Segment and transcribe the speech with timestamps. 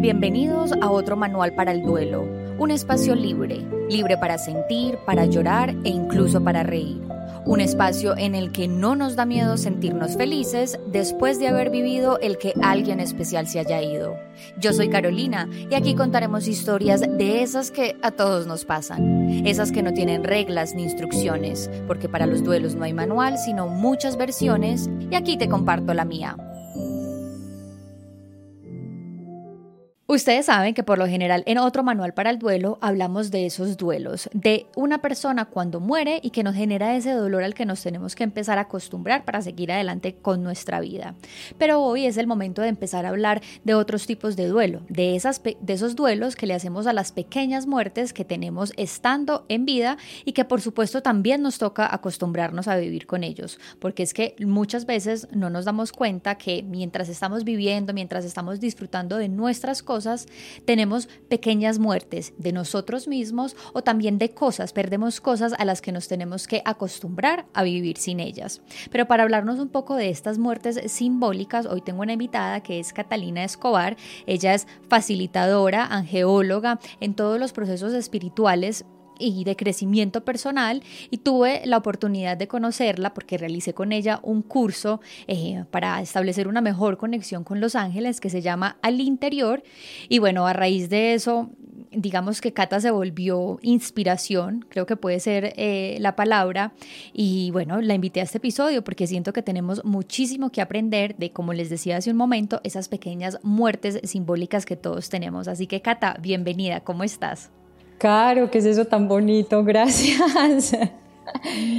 [0.00, 2.22] Bienvenidos a otro manual para el duelo,
[2.56, 7.02] un espacio libre, libre para sentir, para llorar e incluso para reír.
[7.44, 12.20] Un espacio en el que no nos da miedo sentirnos felices después de haber vivido
[12.20, 14.14] el que alguien especial se haya ido.
[14.60, 19.72] Yo soy Carolina y aquí contaremos historias de esas que a todos nos pasan, esas
[19.72, 24.16] que no tienen reglas ni instrucciones, porque para los duelos no hay manual, sino muchas
[24.16, 26.36] versiones y aquí te comparto la mía.
[30.10, 33.76] Ustedes saben que por lo general en otro manual para el duelo hablamos de esos
[33.76, 37.82] duelos, de una persona cuando muere y que nos genera ese dolor al que nos
[37.82, 41.14] tenemos que empezar a acostumbrar para seguir adelante con nuestra vida.
[41.58, 45.14] Pero hoy es el momento de empezar a hablar de otros tipos de duelo, de,
[45.14, 49.66] esas, de esos duelos que le hacemos a las pequeñas muertes que tenemos estando en
[49.66, 54.14] vida y que por supuesto también nos toca acostumbrarnos a vivir con ellos, porque es
[54.14, 59.28] que muchas veces no nos damos cuenta que mientras estamos viviendo, mientras estamos disfrutando de
[59.28, 59.97] nuestras cosas,
[60.64, 65.92] tenemos pequeñas muertes de nosotros mismos o también de cosas, perdemos cosas a las que
[65.92, 68.60] nos tenemos que acostumbrar a vivir sin ellas.
[68.90, 72.92] Pero para hablarnos un poco de estas muertes simbólicas, hoy tengo una invitada que es
[72.92, 73.96] Catalina Escobar.
[74.26, 78.84] Ella es facilitadora, angeóloga en todos los procesos espirituales
[79.18, 84.42] y de crecimiento personal y tuve la oportunidad de conocerla porque realicé con ella un
[84.42, 89.62] curso eh, para establecer una mejor conexión con los ángeles que se llama Al Interior
[90.08, 91.50] y bueno, a raíz de eso
[91.90, 96.72] digamos que Cata se volvió inspiración, creo que puede ser eh, la palabra,
[97.12, 101.32] y bueno, la invité a este episodio porque siento que tenemos muchísimo que aprender de,
[101.32, 105.48] como les decía hace un momento, esas pequeñas muertes simbólicas que todos tenemos.
[105.48, 107.50] Así que Cata, bienvenida, ¿cómo estás?
[107.98, 109.62] Caro, ¿qué es eso tan bonito?
[109.64, 110.72] Gracias.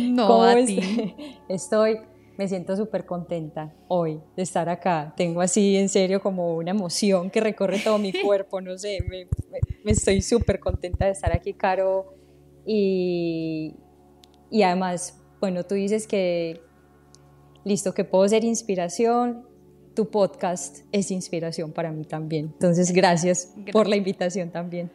[0.09, 1.16] No, a ti.
[1.50, 2.00] Estoy,
[2.38, 5.14] me siento súper contenta hoy de estar acá.
[5.16, 9.28] Tengo así en serio como una emoción que recorre todo mi cuerpo, no sé, me,
[9.92, 12.14] estoy súper contenta de estar aquí, Caro.
[12.66, 13.76] Y,
[14.52, 16.61] y además, bueno, tú dices que,
[17.64, 19.48] listo, que puedo ser inspiración,
[19.95, 22.52] tu podcast es inspiración para mí también.
[22.54, 23.54] Entonces, gracias.
[23.71, 24.92] por la invitación también.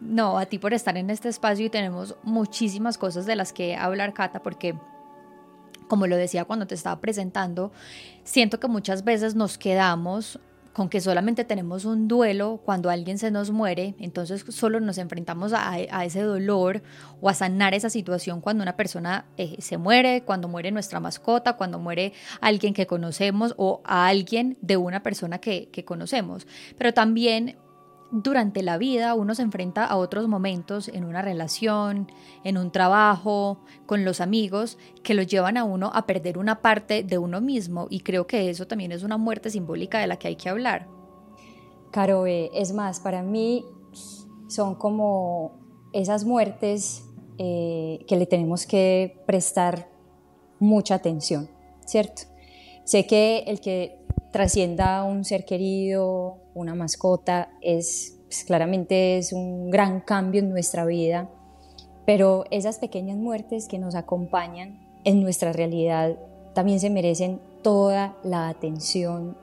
[0.00, 3.76] No, a ti por estar en este espacio y tenemos muchísimas cosas de las que
[3.76, 4.76] hablar, Cata, porque
[5.88, 7.72] como lo decía cuando te estaba presentando,
[8.22, 10.38] siento que muchas veces nos quedamos
[10.72, 15.52] con que solamente tenemos un duelo cuando alguien se nos muere, entonces solo nos enfrentamos
[15.52, 16.82] a, ese dolor
[17.20, 21.54] o a sanar esa situación cuando una persona eh, se muere, cuando muere nuestra mascota,
[21.54, 26.46] cuando muere alguien que conocemos o a alguien de una persona que, que conocemos.
[26.76, 27.56] Pero también
[28.10, 32.10] durante la vida uno se enfrenta a otros momentos en una relación,
[32.44, 37.02] en un trabajo, con los amigos, que lo llevan a uno a perder una parte
[37.02, 40.28] de uno mismo y creo que eso también es una muerte simbólica de la que
[40.28, 40.88] hay que hablar.
[41.90, 43.64] Caro, es más, para mí
[44.46, 45.58] son como
[45.92, 47.04] esas muertes
[47.38, 49.88] eh, que le tenemos que prestar
[50.58, 51.48] mucha atención,
[51.86, 52.22] ¿cierto?
[52.84, 53.98] Sé que el que
[54.32, 60.84] trascienda un ser querido, una mascota, es pues, claramente es un gran cambio en nuestra
[60.84, 61.30] vida,
[62.04, 66.18] pero esas pequeñas muertes que nos acompañan en nuestra realidad
[66.54, 69.36] también se merecen toda la atención,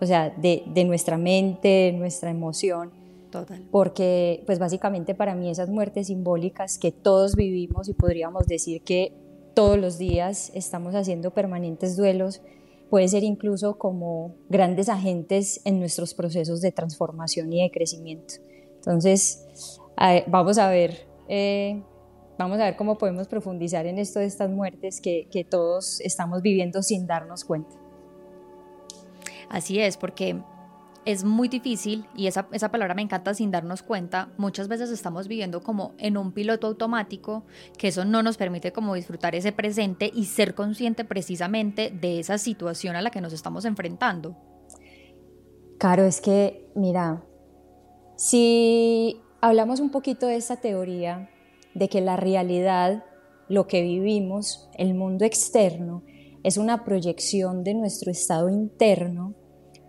[0.00, 2.92] o sea, de, de nuestra mente, de nuestra emoción.
[3.30, 3.62] Total.
[3.70, 9.12] Porque, pues básicamente para mí esas muertes simbólicas que todos vivimos y podríamos decir que
[9.54, 12.40] todos los días estamos haciendo permanentes duelos,
[12.90, 18.34] puede ser incluso como grandes agentes en nuestros procesos de transformación y de crecimiento.
[18.76, 19.46] Entonces,
[20.28, 21.82] vamos a ver, eh,
[22.38, 26.42] vamos a ver cómo podemos profundizar en esto de estas muertes que, que todos estamos
[26.42, 27.76] viviendo sin darnos cuenta.
[29.48, 30.40] Así es, porque
[31.08, 35.26] es muy difícil, y esa, esa, palabra me encanta sin darnos cuenta, muchas veces estamos
[35.26, 37.46] viviendo como en un piloto automático,
[37.78, 42.36] que eso no nos permite como disfrutar ese presente y ser consciente precisamente de esa
[42.36, 44.36] situación a la que nos estamos enfrentando.
[45.78, 47.24] Claro, es que, mira,
[48.18, 51.30] si hablamos un poquito de esa teoría
[51.72, 53.02] de que la realidad,
[53.48, 56.02] lo que vivimos, el mundo externo,
[56.42, 59.34] es una proyección de nuestro estado interno,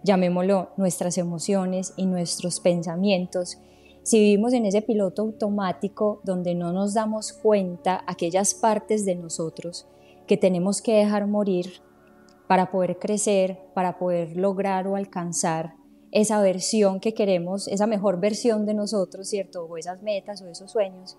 [0.03, 3.57] llamémoslo nuestras emociones y nuestros pensamientos,
[4.03, 9.87] si vivimos en ese piloto automático donde no nos damos cuenta aquellas partes de nosotros
[10.25, 11.81] que tenemos que dejar morir
[12.47, 15.75] para poder crecer, para poder lograr o alcanzar
[16.11, 19.65] esa versión que queremos, esa mejor versión de nosotros, ¿cierto?
[19.65, 21.17] O esas metas o esos sueños,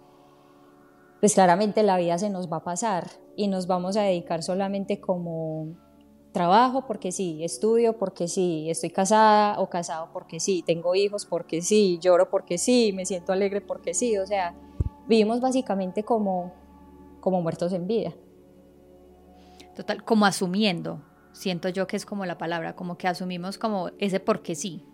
[1.21, 5.01] pues claramente la vida se nos va a pasar y nos vamos a dedicar solamente
[5.01, 5.77] como
[6.33, 11.61] Trabajo porque sí, estudio porque sí, estoy casada o casado porque sí, tengo hijos porque
[11.61, 14.55] sí, lloro porque sí, me siento alegre porque sí, o sea,
[15.09, 16.53] vivimos básicamente como,
[17.21, 18.15] como muertos en vida.
[19.75, 24.21] Total, como asumiendo, siento yo que es como la palabra, como que asumimos como ese
[24.21, 24.85] porque sí.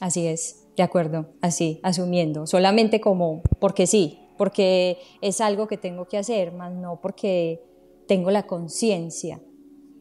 [0.00, 6.08] Así es, de acuerdo, así, asumiendo, solamente como porque sí, porque es algo que tengo
[6.08, 7.62] que hacer, más no porque
[8.08, 9.40] tengo la conciencia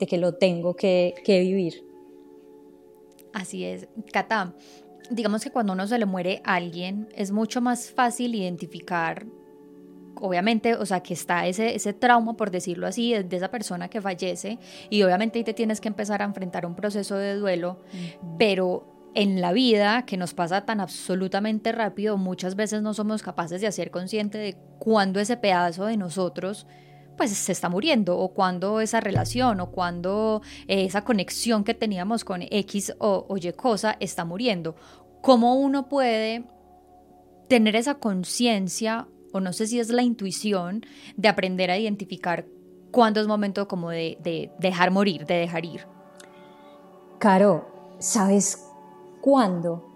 [0.03, 1.85] de que lo tengo que, que, vivir.
[3.31, 4.53] Así es, Cata.
[5.09, 9.25] Digamos que cuando uno se le muere a alguien es mucho más fácil identificar,
[10.15, 14.01] obviamente, o sea, que está ese, ese trauma, por decirlo así, de, esa persona que
[14.01, 14.59] fallece
[14.89, 17.79] y obviamente ahí te tienes que empezar a enfrentar un proceso de duelo,
[18.37, 23.61] pero en la vida que nos pasa tan absolutamente rápido, muchas veces no somos capaces
[23.61, 26.67] de hacer consciente de cuándo ese pedazo de nosotros
[27.17, 32.23] pues se está muriendo o cuando esa relación o cuando eh, esa conexión que teníamos
[32.23, 34.75] con X o, o Y cosa está muriendo.
[35.21, 36.43] ¿Cómo uno puede
[37.47, 42.45] tener esa conciencia o no sé si es la intuición de aprender a identificar
[42.91, 45.87] cuándo es momento como de, de dejar morir, de dejar ir?
[47.19, 48.69] Caro, ¿sabes
[49.21, 49.89] cuándo?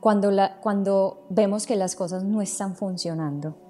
[0.00, 0.30] Cuando,
[0.60, 3.63] cuando vemos que las cosas no están funcionando.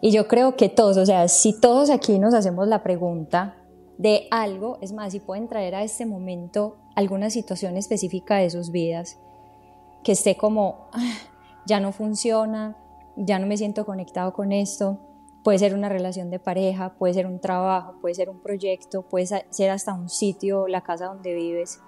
[0.00, 3.56] Y yo creo que todos, o sea, si todos aquí nos hacemos la pregunta
[3.98, 8.70] de algo, es más, si pueden traer a este momento alguna situación específica de sus
[8.70, 9.18] vidas,
[10.04, 11.14] que esté como, ah,
[11.66, 12.76] ya no funciona,
[13.16, 14.98] ya no me siento conectado con esto,
[15.42, 19.26] puede ser una relación de pareja, puede ser un trabajo, puede ser un proyecto, puede
[19.26, 21.80] ser hasta un sitio, la casa donde vives.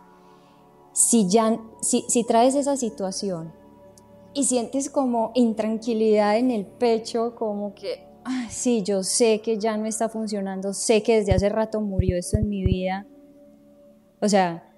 [0.92, 3.52] Si, ya, si, si traes esa situación
[4.32, 9.76] y sientes como intranquilidad en el pecho, como que, ah, sí, yo sé que ya
[9.76, 13.06] no está funcionando, sé que desde hace rato murió esto en mi vida.
[14.20, 14.72] O sea,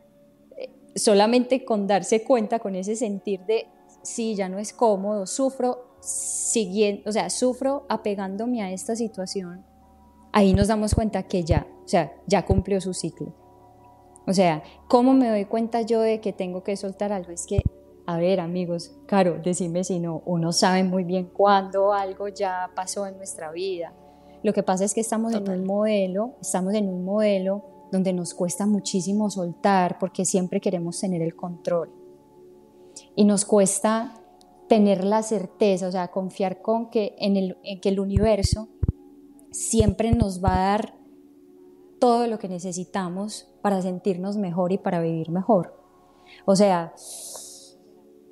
[0.56, 3.66] eh, solamente con darse cuenta, con ese sentir de,
[4.02, 9.64] sí, ya no es cómodo, sufro siguiendo, o sea, sufro apegándome a esta situación,
[10.32, 13.34] ahí nos damos cuenta que ya, o sea, ya cumplió su ciclo.
[14.26, 17.32] O sea, ¿cómo me doy cuenta yo de que tengo que soltar algo?
[17.32, 17.60] Es que,
[18.06, 23.06] a ver, amigos, claro, decime si no, uno sabe muy bien cuándo algo ya pasó
[23.06, 23.92] en nuestra vida.
[24.42, 28.34] Lo que pasa es que estamos en un modelo, estamos en un modelo donde nos
[28.34, 31.90] cuesta muchísimo soltar porque siempre queremos tener el control.
[33.14, 34.14] Y nos cuesta
[34.68, 38.68] tener la certeza, o sea, confiar con que en, el, en que el universo
[39.50, 40.94] siempre nos va a dar
[42.00, 45.78] todo lo que necesitamos para sentirnos mejor y para vivir mejor.
[46.46, 46.94] O sea,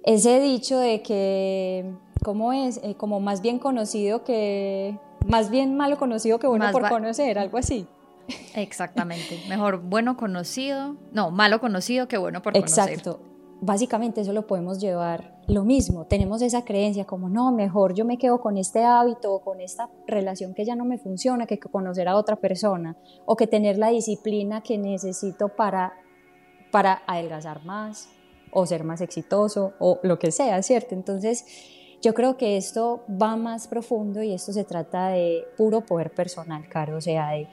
[0.04, 1.92] ese dicho de que,
[2.24, 2.80] ¿cómo es?
[2.82, 7.58] Eh, como más bien conocido que, más bien malo conocido que bueno por conocer, algo
[7.58, 7.86] así.
[8.54, 12.88] Exactamente, mejor bueno conocido, no, malo conocido que bueno por conocer.
[12.90, 13.20] Exacto,
[13.60, 18.18] básicamente eso lo podemos llevar lo mismo, tenemos esa creencia como, no, mejor yo me
[18.18, 22.08] quedo con este hábito o con esta relación que ya no me funciona que conocer
[22.08, 25.94] a otra persona o que tener la disciplina que necesito para,
[26.70, 28.08] para adelgazar más
[28.52, 30.94] o ser más exitoso o lo que sea, ¿cierto?
[30.94, 31.44] Entonces,
[32.02, 36.68] yo creo que esto va más profundo y esto se trata de puro poder personal,
[36.68, 37.48] Caro, o sea, de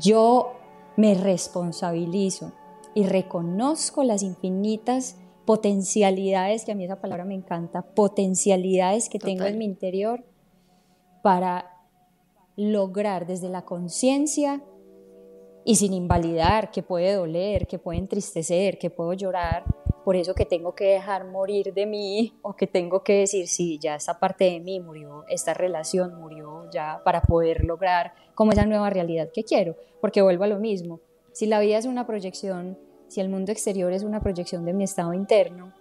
[0.00, 0.52] yo
[0.96, 2.52] me responsabilizo
[2.94, 9.44] y reconozco las infinitas potencialidades, que a mí esa palabra me encanta, potencialidades que tengo
[9.46, 10.24] en mi interior
[11.22, 11.70] para
[12.56, 14.62] lograr desde la conciencia
[15.64, 19.64] y sin invalidar, que puede doler, que puede entristecer, que puedo llorar,
[20.08, 23.78] por eso que tengo que dejar morir de mí o que tengo que decir, sí,
[23.78, 28.64] ya esta parte de mí murió, esta relación murió ya para poder lograr como esa
[28.64, 31.00] nueva realidad que quiero, porque vuelvo a lo mismo,
[31.32, 34.84] si la vida es una proyección si el mundo exterior es una proyección de mi
[34.84, 35.74] estado interno,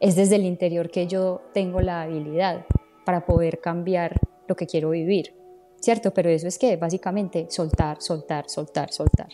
[0.00, 2.64] es desde el interior que yo tengo la habilidad
[3.04, 5.34] para poder cambiar lo que quiero vivir,
[5.80, 6.14] ¿cierto?
[6.14, 9.28] Pero eso es que básicamente soltar, soltar, soltar, soltar.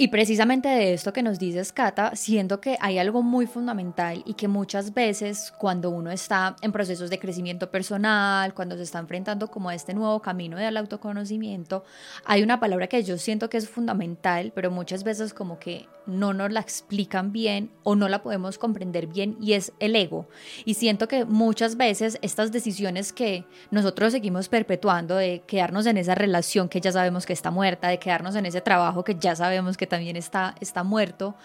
[0.00, 4.34] Y precisamente de esto que nos dices, Cata, siento que hay algo muy fundamental y
[4.34, 9.50] que muchas veces cuando uno está en procesos de crecimiento personal, cuando se está enfrentando
[9.50, 11.82] como a este nuevo camino del autoconocimiento,
[12.24, 16.32] hay una palabra que yo siento que es fundamental, pero muchas veces como que no
[16.32, 20.28] nos la explican bien o no la podemos comprender bien y es el ego.
[20.64, 26.14] Y siento que muchas veces estas decisiones que nosotros seguimos perpetuando de quedarnos en esa
[26.14, 29.76] relación que ya sabemos que está muerta, de quedarnos en ese trabajo que ya sabemos
[29.76, 31.36] que también está, está muerto,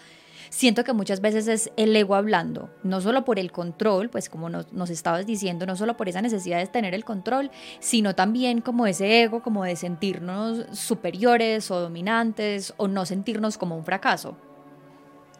[0.50, 4.50] siento que muchas veces es el ego hablando, no solo por el control, pues como
[4.50, 8.62] nos, nos, estabas diciendo, no solo por esa necesidad de tener el control, sino también
[8.62, 14.38] como ese ego, como de sentirnos superiores o dominantes o no sentirnos como un fracaso.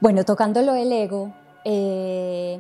[0.04, 1.34] Bueno, tocándolo el ego,
[1.64, 2.60] eh,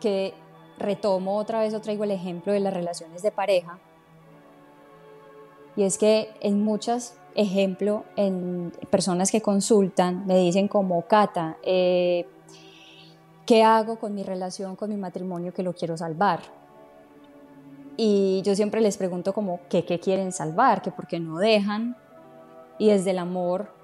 [0.00, 0.32] que
[0.78, 3.78] retomo otra vez traigo el ejemplo de las relaciones de pareja,
[5.76, 12.26] y es que en muchas ejemplo, en personas que consultan me dicen como, Cata, eh,
[13.44, 16.40] ¿qué hago con mi relación, con mi matrimonio que lo quiero salvar?
[17.98, 20.80] Y yo siempre les pregunto como, ¿qué, qué quieren salvar?
[20.80, 21.98] ¿Que por qué no dejan?
[22.78, 23.81] Y desde el amor,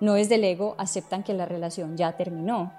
[0.00, 2.72] no desde el ego, aceptan que la relación ya terminó.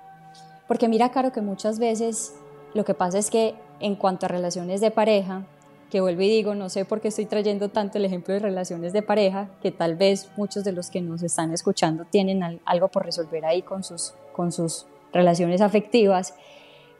[0.67, 2.36] Porque mira, Caro, que muchas veces
[2.74, 5.45] lo que pasa es que en cuanto a relaciones de pareja,
[5.89, 8.91] que vuelvo y digo, no sé por qué estoy trayendo tanto el ejemplo de relaciones
[8.93, 13.05] de pareja, que tal vez muchos de los que nos están escuchando tienen algo por
[13.05, 16.33] resolver ahí con sus, con sus relaciones afectivas,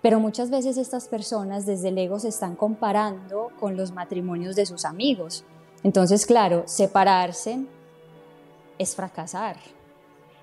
[0.02, 4.66] pero muchas veces estas personas desde el ego se están comparando con los matrimonios de
[4.66, 5.44] sus amigos.
[5.84, 7.60] Entonces, claro, separarse
[8.78, 9.58] es fracasar.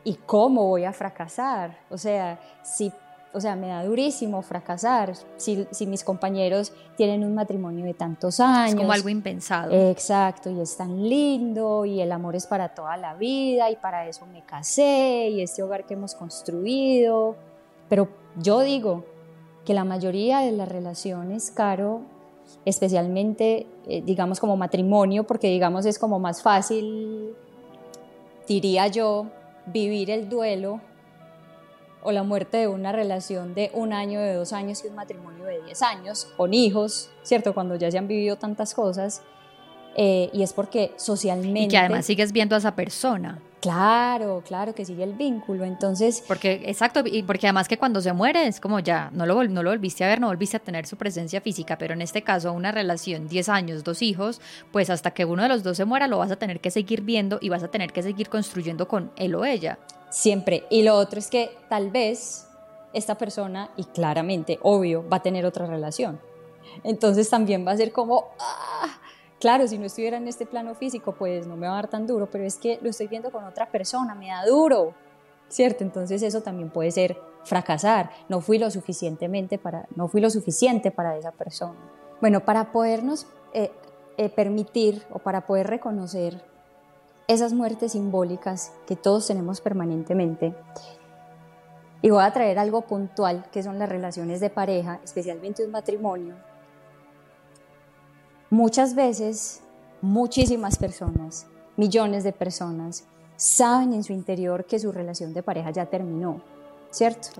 [0.04, 1.78] ¿Y cómo voy a fracasar?
[1.90, 2.92] O sea, si
[3.34, 8.74] o sea, me da durísimo fracasar si, mis compañeros tienen un matrimonio de tantos años.
[8.74, 9.72] Es como algo impensado.
[9.72, 14.06] Exacto, y es tan lindo y el amor es para toda la vida y para
[14.06, 17.34] eso me casé y este hogar que hemos construido.
[17.88, 19.04] Pero yo digo
[19.64, 22.02] que la mayoría de las relaciones, Caro,
[22.64, 27.34] especialmente, eh, digamos, como matrimonio, porque digamos es como más fácil,
[28.46, 29.26] diría yo,
[29.66, 30.80] vivir el duelo
[32.02, 35.44] o la muerte de una relación de un año, de dos años y un matrimonio
[35.44, 37.54] de diez años, con hijos, ¿cierto?
[37.54, 39.22] Cuando ya se han vivido tantas cosas.
[39.96, 41.60] Eh, y es porque socialmente...
[41.60, 43.40] Y que además sigues viendo a esa persona.
[43.64, 46.22] Claro, claro que sigue el vínculo, entonces...
[46.28, 49.62] Porque, exacto, y porque además que cuando se muere es como ya, no lo, no
[49.62, 52.52] lo volviste a ver, no volviste a tener su presencia física, pero en este caso
[52.52, 56.08] una relación, 10 años, dos hijos, pues hasta que uno de los dos se muera
[56.08, 59.10] lo vas a tener que seguir viendo y vas a tener que seguir construyendo con
[59.16, 59.78] él o ella.
[60.10, 60.64] Siempre.
[60.68, 62.46] Y lo otro es que tal vez
[62.92, 66.20] esta persona, y claramente, obvio, va a tener otra relación.
[66.82, 69.00] Entonces también va a ser como, ah,
[69.40, 72.06] claro, si no estuviera en este plano físico, pues no me va a dar tan
[72.06, 74.94] duro, pero es que lo estoy viendo con otra persona, me da duro,
[75.48, 75.84] ¿cierto?
[75.84, 80.90] Entonces eso también puede ser fracasar, no fui lo suficientemente para, no fui lo suficiente
[80.90, 81.78] para esa persona.
[82.20, 83.70] Bueno, para podernos eh,
[84.16, 86.42] eh, permitir o para poder reconocer
[87.26, 90.54] esas muertes simbólicas que todos tenemos permanentemente.
[92.02, 96.34] Y voy a traer algo puntual, que son las relaciones de pareja, especialmente un matrimonio.
[98.54, 99.62] Muchas veces,
[100.00, 105.86] muchísimas personas, millones de personas, saben en su interior que su relación de pareja ya
[105.86, 106.40] terminó,
[106.92, 107.30] ¿cierto?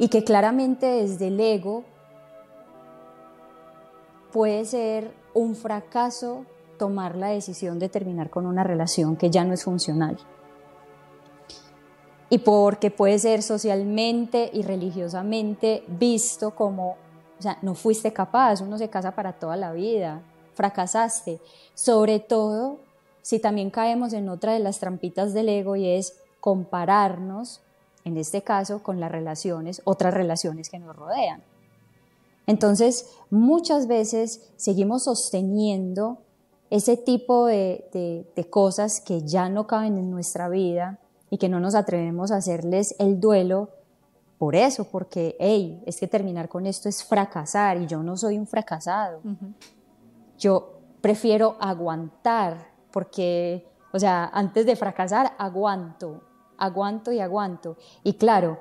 [0.00, 1.84] Y que claramente desde el ego
[4.32, 6.44] puede ser un fracaso
[6.76, 10.18] tomar la decisión de terminar con una relación que ya no es funcional.
[12.30, 16.96] Y porque puede ser socialmente y religiosamente visto como,
[17.42, 20.22] o sea, no fuiste capaz, uno se casa para toda la vida,
[20.54, 21.40] fracasaste.
[21.74, 22.78] Sobre todo
[23.20, 27.60] si también caemos en otra de las trampitas del ego y es compararnos,
[28.04, 31.42] en este caso, con las relaciones, otras relaciones que nos rodean.
[32.46, 36.18] Entonces, muchas veces seguimos sosteniendo
[36.70, 41.74] ese tipo de, cosas que ya no caben en nuestra vida y que no nos
[41.74, 43.68] atrevemos a hacerles el duelo
[44.42, 48.36] por eso, porque, hey, es que terminar con esto es fracasar y yo no soy
[48.38, 49.20] un fracasado.
[50.36, 56.24] Yo prefiero aguantar, porque, o sea, antes de fracasar, aguanto,
[56.58, 57.76] aguanto y aguanto.
[58.02, 58.58] Y claro,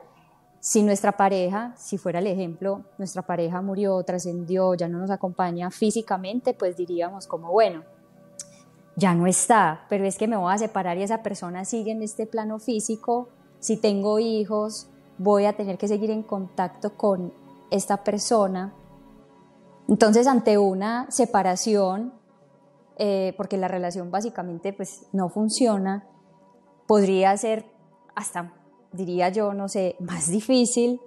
[0.59, 5.71] si nuestra pareja, si fuera el ejemplo, nuestra pareja murió, trascendió, ya no nos acompaña
[5.71, 7.81] físicamente, pues diríamos como, bueno,
[8.95, 12.03] ya no está, pero es que me voy a separar y esa persona sigue en
[12.03, 14.90] este plano físico, si tengo hijos,
[15.21, 17.33] voy a tener que seguir en contacto con
[17.69, 18.73] esta persona.
[19.87, 22.13] Entonces, ante una separación,
[22.97, 26.07] eh, porque la relación básicamente pues, no funciona,
[26.87, 27.65] podría ser
[28.15, 28.53] hasta,
[28.91, 30.99] diría yo, no sé, más difícil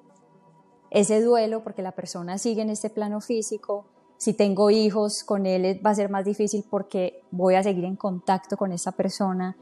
[0.91, 5.81] ese duelo porque la persona sigue en este plano físico, si tengo hijos, con él
[5.85, 9.57] va a ser más difícil porque voy a seguir en contacto con esa persona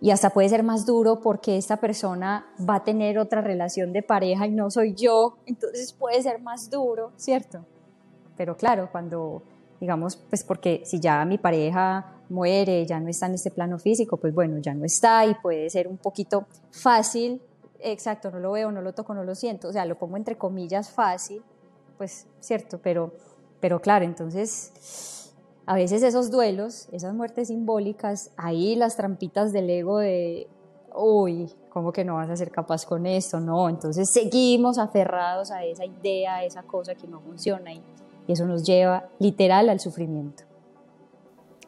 [0.00, 4.02] y hasta puede ser más duro porque esta persona va a tener otra relación de
[4.02, 7.64] pareja y no soy yo, entonces puede ser más duro, ¿cierto?
[8.36, 9.42] Pero claro, cuando,
[9.78, 14.16] digamos, pues porque si ya mi pareja muere, ya no está en este plano físico,
[14.16, 17.42] pues bueno, ya no está y puede ser un poquito fácil,
[17.80, 20.38] exacto, no lo veo, no lo toco, no lo siento, o sea, lo pongo entre
[20.38, 21.42] comillas fácil,
[21.98, 23.12] pues cierto, pero,
[23.60, 25.19] pero claro, entonces
[25.70, 30.48] a veces esos duelos, esas muertes simbólicas, ahí las trampitas del ego de,
[30.96, 33.38] uy, ¿cómo que no vas a ser capaz con esto?
[33.38, 37.82] No, entonces seguimos aferrados a esa idea, a esa cosa que no funciona y
[38.26, 40.42] eso nos lleva literal al sufrimiento.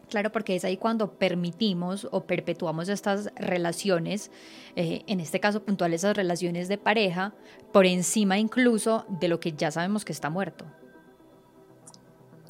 [0.09, 4.33] Claro, porque es ahí cuando permitimos o perpetuamos estas relaciones,
[4.75, 7.35] eh, en este caso puntual esas relaciones de pareja,
[7.73, 10.65] por encima incluso de lo que ya sabemos que está muerto.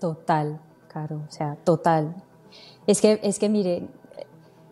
[0.00, 0.58] Total,
[0.92, 2.14] Caro, o sea, total.
[2.86, 3.88] Es que, es que mire,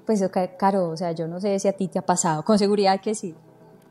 [0.06, 0.22] pues
[0.58, 3.14] Caro, o sea, yo no sé si a ti te ha pasado, con seguridad que
[3.14, 3.34] sí,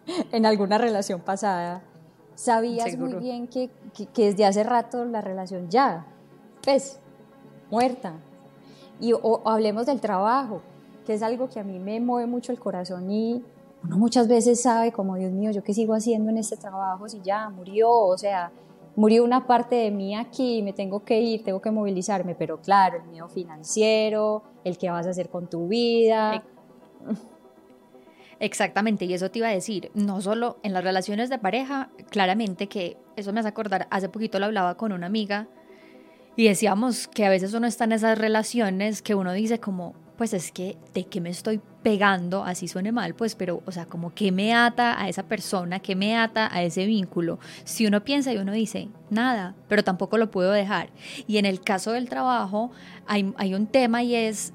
[0.32, 1.84] en alguna relación pasada,
[2.36, 6.06] sabías muy bien que, que, que desde hace rato la relación ya,
[6.64, 7.00] pues,
[7.70, 8.14] muerta,
[9.00, 10.62] y o, hablemos del trabajo,
[11.06, 13.44] que es algo que a mí me mueve mucho el corazón y
[13.84, 17.22] uno muchas veces sabe como, Dios mío, yo qué sigo haciendo en este trabajo si
[17.22, 18.52] ya murió, o sea,
[19.00, 22.98] murió una parte de mí aquí, me tengo que ir, tengo que movilizarme, pero claro,
[22.98, 26.44] el miedo financiero, el que vas a hacer con tu vida.
[28.42, 32.68] Exactamente, y eso te iba a decir, no solo en las relaciones de pareja, claramente
[32.68, 35.48] que eso me hace acordar, hace poquito lo hablaba con una amiga
[36.36, 40.34] y decíamos que a veces uno está en esas relaciones que uno dice como, pues
[40.34, 44.14] es que de qué me estoy pegando, así suene mal, pues, pero, o sea, como
[44.14, 47.40] que me ata a esa persona, que me ata a ese vínculo.
[47.64, 50.90] Si uno piensa y uno dice, nada, pero tampoco lo puedo dejar.
[51.28, 52.72] Y en el caso del trabajo
[53.08, 54.54] hay, hay un tema y es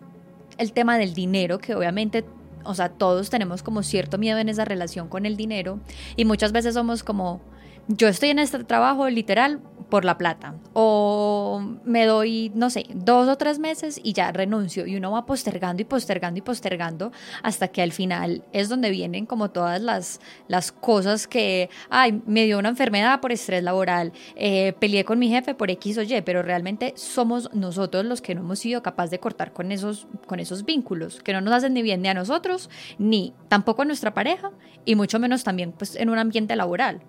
[0.58, 2.24] el tema del dinero, que obviamente
[2.64, 5.80] o sea, todos tenemos como cierto miedo en esa relación con el dinero
[6.16, 7.40] y muchas veces somos como,
[7.88, 9.60] yo estoy en este trabajo literal
[9.90, 14.86] por la plata o me doy, no sé, dos o tres meses y ya renuncio
[14.86, 17.12] y uno va postergando y postergando y postergando
[17.42, 22.44] hasta que al final es donde vienen como todas las, las cosas que, ay, me
[22.44, 26.22] dio una enfermedad por estrés laboral, eh, peleé con mi jefe por X o Y,
[26.22, 30.40] pero realmente somos nosotros los que no hemos sido capaces de cortar con esos, con
[30.40, 34.14] esos vínculos, que no nos hacen ni bien ni a nosotros, ni tampoco a nuestra
[34.14, 34.50] pareja
[34.84, 37.02] y mucho menos también pues en un ambiente laboral.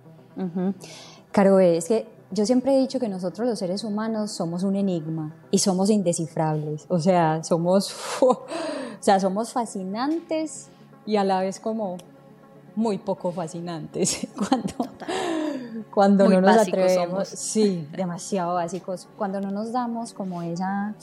[1.31, 5.35] Caro, es que yo siempre he dicho que nosotros los seres humanos somos un enigma
[5.51, 6.85] y somos indescifrables.
[6.89, 8.45] O sea, somos, o
[8.99, 10.69] sea, somos fascinantes
[11.05, 11.97] y a la vez como
[12.75, 14.91] muy poco fascinantes cuando,
[15.93, 17.27] cuando no nos atrevemos.
[17.27, 19.07] Sí, demasiado básicos.
[19.17, 20.95] Cuando no nos damos como esa,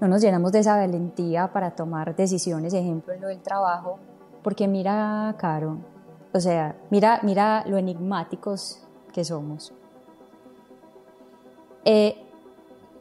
[0.00, 3.98] no nos llenamos de esa valentía para tomar decisiones, ejemplo en lo del trabajo,
[4.42, 5.78] porque mira, Caro,
[6.32, 8.80] o sea, mira, mira lo enigmáticos
[9.12, 9.72] que somos.
[11.84, 12.16] Eh,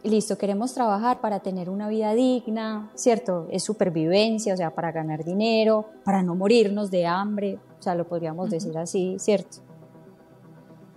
[0.04, 3.48] listo, queremos trabajar para tener una vida digna, ¿cierto?
[3.52, 8.08] Es supervivencia, o sea, para ganar dinero, para no morirnos de hambre, o sea, lo
[8.08, 9.58] podríamos decir así, ¿cierto?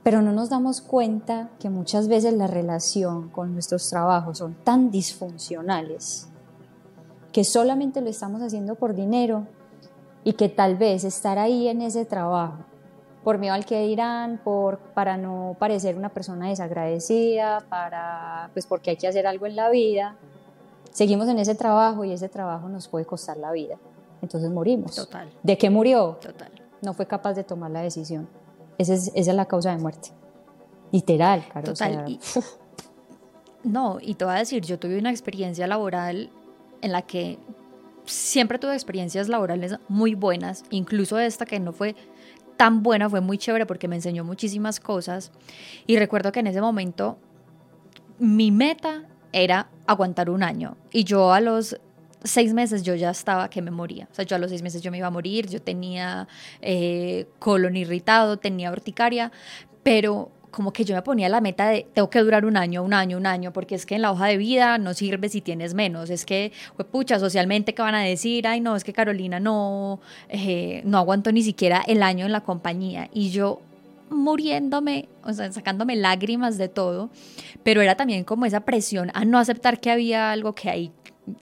[0.03, 4.91] Pero no nos damos cuenta que muchas veces la relación con nuestros trabajos son tan
[4.91, 6.29] disfuncionales
[7.33, 9.47] que solamente lo estamos haciendo por dinero
[10.25, 12.65] y que tal vez estar ahí en ese trabajo
[13.25, 18.91] por miedo al que dirán, por, para no parecer una persona desagradecida, para, pues porque
[18.91, 20.17] hay que hacer algo en la vida,
[20.91, 23.79] seguimos en ese trabajo y ese trabajo nos puede costar la vida.
[24.21, 24.95] Entonces morimos.
[24.95, 25.31] Total.
[25.43, 26.19] ¿De qué murió?
[26.21, 26.51] Total.
[26.81, 28.29] No fue capaz de tomar la decisión.
[28.79, 30.11] Esa es, esa es la causa de muerte.
[30.91, 31.73] Literal, claro.
[31.73, 32.19] Total.
[33.65, 36.31] no, y te voy a decir, yo tuve una experiencia laboral
[36.81, 37.39] en la que
[38.05, 41.95] siempre tuve experiencias laborales muy buenas, incluso esta que no fue
[42.57, 45.33] tan buena, fue muy chévere porque me enseñó muchísimas cosas.
[45.87, 47.19] Y recuerdo que en ese momento
[48.19, 50.77] mi meta era aguantar un año.
[50.93, 51.79] Y yo a los
[52.25, 54.09] seis meses yo ya estaba que me moría.
[54.11, 56.29] O sea, yo a los seis meses yo me iba a morir, yo tenía
[56.61, 59.33] eh, colon irritado, tenía urticaria,
[59.83, 62.95] pero como que yo me ponía la meta de tengo que durar un año, un
[62.95, 65.75] año, un año, porque es que en la hoja de vida no sirve si tienes
[65.75, 66.11] menos.
[66.11, 68.47] Es que, pues, pucha, socialmente, ¿qué van a decir?
[68.47, 72.43] Ay, no, es que Carolina no, eh, no aguantó ni siquiera el año en la
[72.43, 73.09] compañía.
[73.13, 73.61] Y yo
[74.11, 77.11] muriéndome, o sea, sacándome lágrimas de todo,
[77.63, 80.93] pero era también como esa presión a no aceptar que había algo que ahí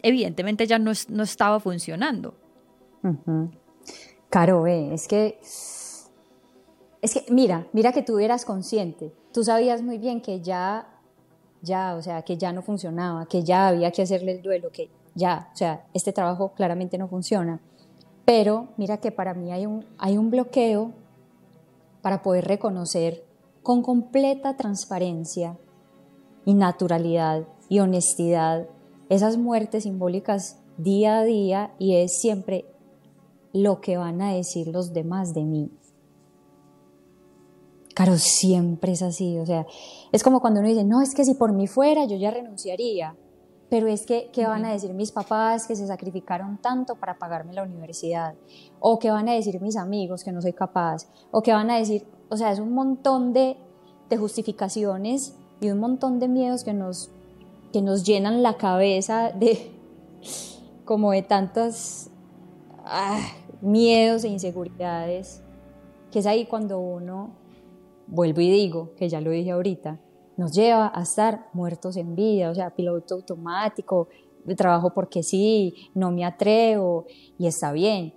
[0.02, 2.34] evidentemente ya no, no estaba funcionando.
[4.28, 5.38] Caro, es que
[7.02, 9.12] es que, mira, mira que tú eras consciente.
[9.32, 10.88] Tú sabías muy bien que ya,
[11.62, 14.90] ya, o sea, que ya no funcionaba, que ya había que hacerle el duelo, que
[15.14, 17.60] ya, o sea, este trabajo claramente no funciona.
[18.24, 20.92] Pero mira que para mí hay un, hay un bloqueo
[22.02, 23.24] para poder reconocer
[23.62, 25.58] con completa transparencia
[26.44, 28.68] y naturalidad y honestidad
[29.08, 32.64] esas muertes simbólicas día a día y es siempre
[33.52, 35.70] lo que van a decir los demás de mí.
[38.00, 39.66] Claro, siempre es así, o sea,
[40.10, 43.14] es como cuando uno dice, no, es que si por mí fuera yo ya renunciaría,
[43.68, 47.52] pero es que, ¿qué van a decir mis papás que se sacrificaron tanto para pagarme
[47.52, 48.36] la universidad?
[48.78, 51.08] ¿O qué van a decir mis amigos que no soy capaz?
[51.30, 52.06] ¿O qué van a decir?
[52.30, 53.58] O sea, es un montón de,
[54.08, 57.10] de justificaciones y un montón de miedos que nos,
[57.70, 59.72] que nos llenan la cabeza de
[60.86, 62.08] como de tantos
[62.78, 63.20] ah,
[63.60, 65.42] miedos e inseguridades,
[66.10, 67.38] que es ahí cuando uno,
[68.10, 70.00] vuelvo y digo, que ya lo dije ahorita,
[70.36, 74.08] nos lleva a estar muertos en vida, o sea, piloto automático,
[74.56, 77.06] trabajo porque sí, no me atrevo
[77.38, 78.14] y está bien.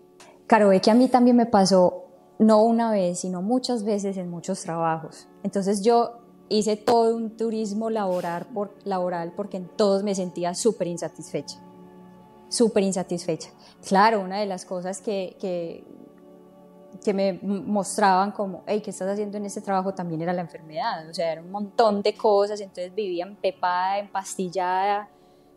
[0.47, 2.05] Claro, ve que a mí también me pasó
[2.39, 5.27] no una vez, sino muchas veces en muchos trabajos.
[5.43, 10.87] Entonces yo hice todo un turismo laboral, por, laboral porque en todos me sentía súper
[10.87, 11.57] insatisfecha,
[12.49, 13.49] súper insatisfecha.
[13.87, 15.85] Claro, una de las cosas que,
[17.03, 19.93] que me mostraban como, hey, ¿qué estás haciendo en este trabajo?
[19.93, 25.09] También era la enfermedad, o sea, era un montón de cosas, entonces vivía empepada, empastillada,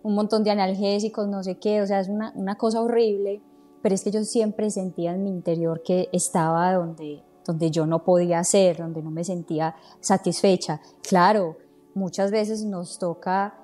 [0.02, 3.42] un montón de analgésicos, no sé qué, o sea, es una, una cosa horrible,
[3.82, 8.04] pero es que yo siempre sentía en mi interior que estaba donde, donde yo no
[8.04, 10.80] podía ser, donde no me sentía satisfecha.
[11.02, 11.56] Claro,
[11.94, 13.54] muchas veces nos toca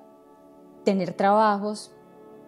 [0.85, 1.92] tener trabajos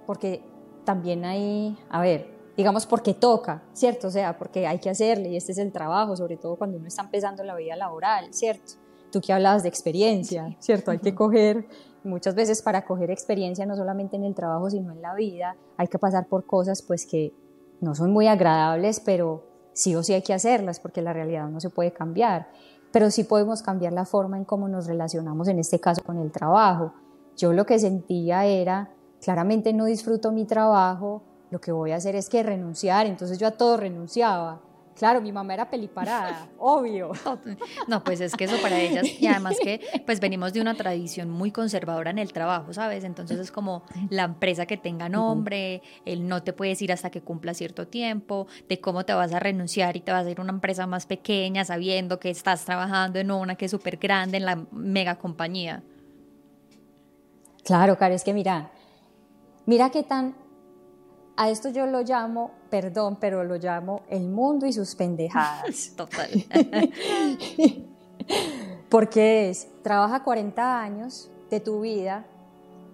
[0.06, 0.42] porque
[0.84, 4.08] también hay, a ver, digamos porque toca, ¿cierto?
[4.08, 6.86] O sea, porque hay que hacerle y este es el trabajo, sobre todo cuando uno
[6.86, 8.74] está empezando la vida laboral, ¿cierto?
[9.10, 10.90] Tú que hablabas de experiencia, ¿cierto?
[10.90, 11.66] Hay que coger,
[12.04, 15.88] muchas veces para coger experiencia no solamente en el trabajo, sino en la vida, hay
[15.88, 17.32] que pasar por cosas pues que
[17.80, 21.60] no son muy agradables, pero sí o sí hay que hacerlas porque la realidad no
[21.60, 22.48] se puede cambiar,
[22.92, 26.30] pero sí podemos cambiar la forma en cómo nos relacionamos, en este caso con el
[26.30, 26.92] trabajo.
[27.36, 28.90] Yo lo que sentía era,
[29.20, 31.22] claramente no disfruto mi trabajo,
[31.54, 34.60] lo que voy a hacer es que renunciar, entonces yo a todo renunciaba.
[34.96, 37.12] Claro, mi mamá era peliparada, obvio.
[37.86, 41.30] No, pues es que eso para ellas, y además que pues venimos de una tradición
[41.30, 43.04] muy conservadora en el trabajo, ¿sabes?
[43.04, 47.20] Entonces es como la empresa que tenga nombre, el no te puedes ir hasta que
[47.20, 50.42] cumpla cierto tiempo, de cómo te vas a renunciar y te vas a ir a
[50.42, 54.44] una empresa más pequeña sabiendo que estás trabajando en una que es súper grande, en
[54.44, 55.84] la mega compañía.
[57.62, 58.72] Claro, Caro, es que mira,
[59.66, 60.34] mira qué tan
[61.36, 65.92] a esto yo lo llamo, perdón, pero lo llamo el mundo y sus pendejadas.
[65.96, 66.30] Total.
[68.88, 72.26] Porque es, trabaja 40 años de tu vida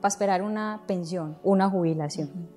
[0.01, 2.49] para esperar una pensión, una jubilación.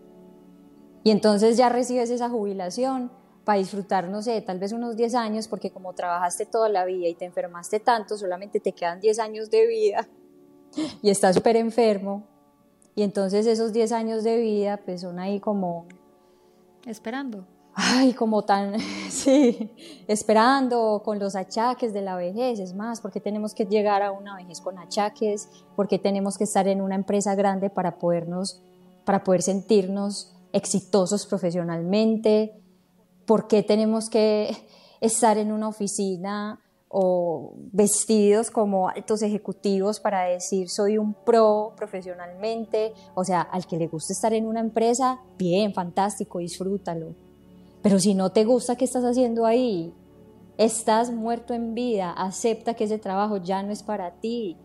[1.03, 3.11] Y entonces ya recibes esa jubilación
[3.43, 7.09] para disfrutar, no sé, tal vez unos 10 años, porque como trabajaste toda la vida
[7.09, 10.07] y te enfermaste tanto, solamente te quedan 10 años de vida
[11.01, 12.23] y estás súper enfermo,
[12.95, 15.88] y entonces esos 10 años de vida pues son ahí como...
[16.86, 17.47] Esperando.
[17.75, 18.79] Ay, como tan,
[19.10, 19.71] sí,
[20.08, 24.36] esperando con los achaques de la vejez, es más, porque tenemos que llegar a una
[24.36, 28.62] vejez con achaques, porque tenemos que estar en una empresa grande para podernos,
[29.06, 32.62] para poder sentirnos exitosos profesionalmente,
[33.25, 34.56] porque tenemos que
[35.01, 36.62] estar en una oficina
[36.95, 43.77] o vestidos como altos ejecutivos para decir soy un pro profesionalmente, o sea, al que
[43.77, 47.15] le gusta estar en una empresa, bien, fantástico, disfrútalo.
[47.82, 49.91] Pero si no te gusta qué estás haciendo ahí,
[50.60, 54.58] estás muerto en vida, acepta que ese trabajo ya no es para ti,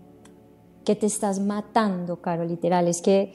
[0.85, 2.89] que te estás matando, caro, literal.
[2.89, 3.33] Es que,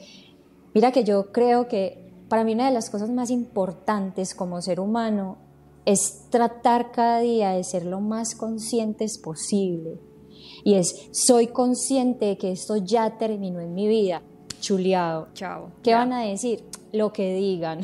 [0.72, 4.78] mira que yo creo que para mí una de las cosas más importantes como ser
[4.78, 5.38] humano
[5.84, 10.00] es tratar cada día de ser lo más conscientes posible.
[10.64, 14.22] Y es, soy consciente de que esto ya terminó en mi vida.
[14.60, 15.28] Chuleado.
[15.34, 15.72] Chao.
[15.82, 16.64] ¿Qué van a decir?
[16.92, 17.80] Lo que digan.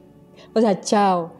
[0.54, 1.34] o sea, chao.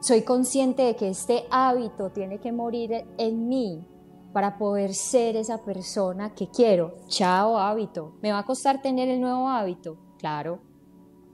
[0.00, 3.84] Soy consciente de que este hábito tiene que morir en mí
[4.32, 6.94] para poder ser esa persona que quiero.
[7.08, 8.14] Chao hábito.
[8.22, 9.98] ¿Me va a costar tener el nuevo hábito?
[10.18, 10.60] Claro.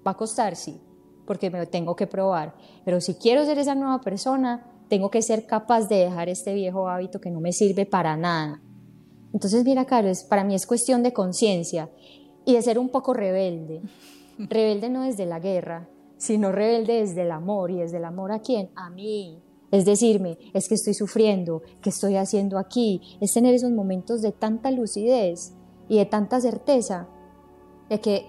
[0.06, 0.80] Va a costar, sí
[1.26, 2.54] porque me lo tengo que probar.
[2.84, 6.88] Pero si quiero ser esa nueva persona, tengo que ser capaz de dejar este viejo
[6.88, 8.60] hábito que no me sirve para nada.
[9.32, 11.90] Entonces, mira, Carlos, para mí es cuestión de conciencia
[12.44, 13.82] y de ser un poco rebelde.
[14.38, 17.70] Rebelde no desde la guerra, sino rebelde desde el amor.
[17.70, 18.70] ¿Y desde el amor a quién?
[18.74, 19.40] A mí.
[19.70, 23.00] Es decirme, es que estoy sufriendo, ¿qué estoy haciendo aquí?
[23.20, 25.52] Es tener esos momentos de tanta lucidez
[25.88, 27.08] y de tanta certeza
[27.88, 28.26] de que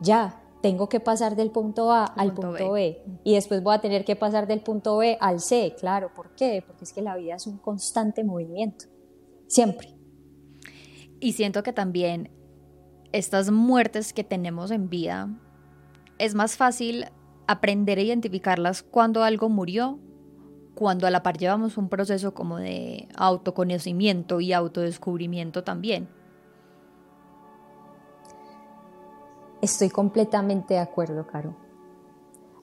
[0.00, 3.02] ya, tengo que pasar del punto A al punto, B.
[3.24, 6.62] y después voy a tener que pasar del punto B al C, claro, ¿por qué?
[6.66, 8.86] Porque es que la vida es un constante movimiento,
[9.46, 9.94] siempre.
[11.20, 12.30] Y siento que también
[13.12, 15.28] estas muertes que tenemos en vida,
[16.18, 17.06] es más fácil
[17.46, 19.98] aprender a identificarlas cuando algo murió,
[20.74, 26.08] cuando a la par llevamos un proceso como de autoconocimiento y autodescubrimiento también.
[29.62, 31.56] Estoy completamente de acuerdo, Caro.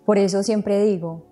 [0.05, 1.23] Por eso siempre digo,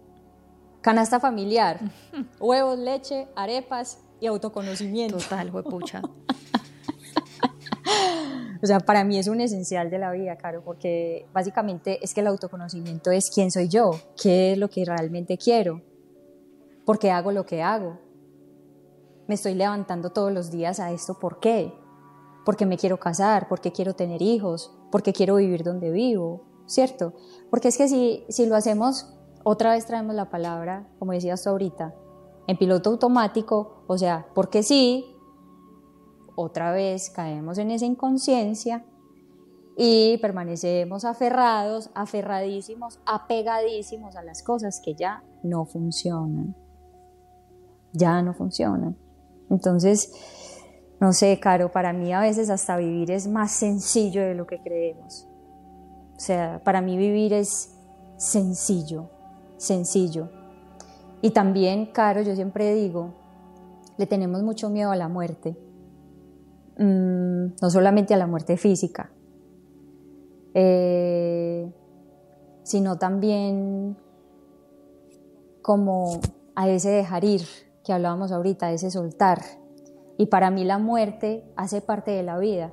[0.82, 1.80] canasta familiar,
[2.40, 5.18] huevos, leche, arepas y autoconocimiento.
[5.18, 6.02] Total, huepucha.
[8.62, 12.22] o sea, para mí es un esencial de la vida, Caro, porque básicamente es que
[12.22, 15.82] el autoconocimiento es quién soy yo, qué es lo que realmente quiero,
[16.86, 18.00] por qué hago lo que hago.
[19.28, 21.74] Me estoy levantando todos los días a esto, ¿por qué?
[22.46, 27.14] Porque me quiero casar, porque quiero tener hijos, porque quiero vivir donde vivo, ¿cierto?
[27.50, 31.50] Porque es que si, si lo hacemos, otra vez traemos la palabra, como decías tú
[31.50, 31.94] ahorita,
[32.48, 35.16] en piloto automático, o sea, porque sí,
[36.36, 38.86] otra vez caemos en esa inconsciencia
[39.78, 46.56] y permanecemos aferrados, aferradísimos, apegadísimos a las cosas que ya no funcionan.
[47.94, 48.98] Ya no funcionan.
[49.50, 50.14] Entonces,
[51.02, 54.62] no sé, Caro, para mí a veces hasta vivir es más sencillo de lo que
[54.62, 55.28] creemos.
[56.16, 57.76] O sea, para mí vivir es
[58.18, 59.10] sencillo,
[59.58, 60.30] sencillo.
[61.24, 63.16] Y también, Caro, yo siempre digo,
[63.98, 65.58] le tenemos mucho miedo a la muerte.
[66.78, 69.12] Mm, no solamente a la muerte física,
[70.54, 71.74] eh,
[72.62, 73.98] sino también
[75.64, 76.20] como
[76.56, 77.42] a ese dejar ir
[77.84, 79.61] que hablábamos ahorita, a ese soltar.
[80.22, 82.72] Y para mí la muerte hace parte de la vida.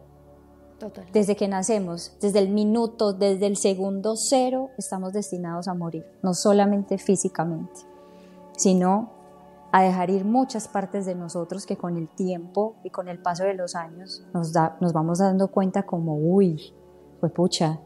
[1.15, 6.35] Desde que nacemos, desde el minuto, desde el segundo cero, estamos destinados a morir, no
[6.35, 7.81] solamente físicamente,
[8.55, 9.15] sino
[9.73, 13.45] a dejar ir muchas partes de nosotros que con el tiempo y con el paso
[13.45, 16.75] de los años nos, da, nos vamos dando cuenta como, uy,
[17.19, 17.81] pues pucha,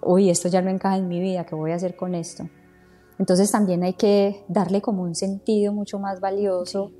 [0.00, 2.44] uy, esto ya no encaja en mi vida, ¿qué voy a hacer con esto?
[3.18, 6.92] Entonces también hay que darle como un sentido mucho más valioso,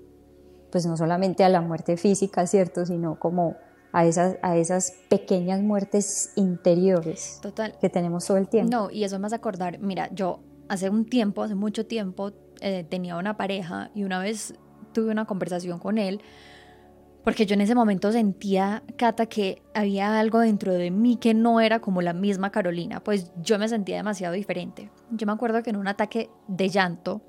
[0.70, 2.86] pues no solamente a la muerte física, ¿cierto?
[2.86, 3.56] Sino como
[3.92, 7.74] a esas, a esas pequeñas muertes interiores Total.
[7.80, 8.70] que tenemos todo el tiempo.
[8.70, 12.84] No, y eso me hace acordar, mira, yo hace un tiempo, hace mucho tiempo, eh,
[12.88, 14.54] tenía una pareja y una vez
[14.92, 16.20] tuve una conversación con él
[17.24, 21.60] porque yo en ese momento sentía, Cata, que había algo dentro de mí que no
[21.60, 24.90] era como la misma Carolina, pues yo me sentía demasiado diferente.
[25.10, 27.20] Yo me acuerdo que en un ataque de llanto,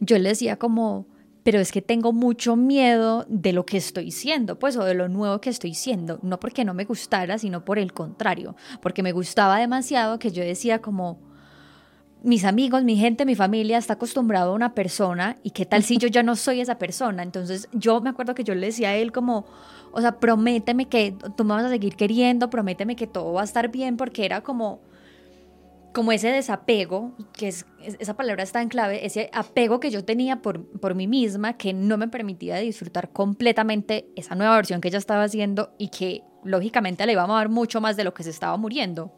[0.00, 1.06] yo le decía como,
[1.48, 5.08] pero es que tengo mucho miedo de lo que estoy siendo, pues, o de lo
[5.08, 9.12] nuevo que estoy siendo, no porque no me gustara, sino por el contrario, porque me
[9.12, 11.18] gustaba demasiado que yo decía como,
[12.22, 15.96] mis amigos, mi gente, mi familia está acostumbrado a una persona y qué tal si
[15.96, 17.22] yo ya no soy esa persona.
[17.22, 19.46] Entonces yo me acuerdo que yo le decía a él como,
[19.92, 23.44] o sea, prométeme que tú me vas a seguir queriendo, prométeme que todo va a
[23.44, 24.82] estar bien, porque era como,
[25.92, 27.66] como ese desapego, que es,
[27.98, 31.72] esa palabra está en clave, ese apego que yo tenía por, por mí misma, que
[31.72, 37.04] no me permitía disfrutar completamente esa nueva versión que ella estaba haciendo y que lógicamente
[37.06, 39.12] le iba a amar mucho más de lo que se estaba muriendo.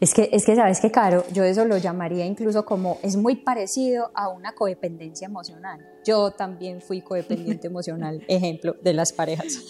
[0.00, 1.24] Es que, es que, ¿sabes qué, Caro?
[1.32, 5.80] Yo eso lo llamaría incluso como, es muy parecido a una codependencia emocional.
[6.04, 9.64] Yo también fui codependiente emocional, ejemplo, de las parejas.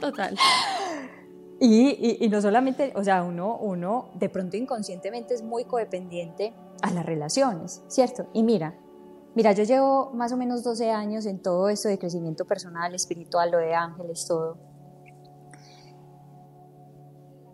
[0.00, 0.36] Total.
[1.64, 6.90] Y, y, no solamente, o sea, uno, uno de pronto inconscientemente es muy codependiente a
[6.90, 8.26] las relaciones, ¿cierto?
[8.32, 8.76] Y mira,
[9.36, 13.52] mira, yo llevo más o menos 12 años en todo esto de crecimiento personal, espiritual,
[13.52, 14.58] lo de ángeles, todo.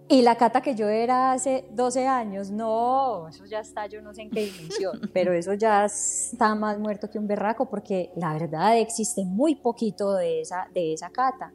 [0.09, 4.15] Y la Cata que yo era hace 12 años, no, eso ya está, yo no
[4.15, 8.33] sé en qué dimensión, pero eso ya está más muerto que un berraco porque la
[8.33, 11.53] verdad existe muy poquito de esa, de esa Cata.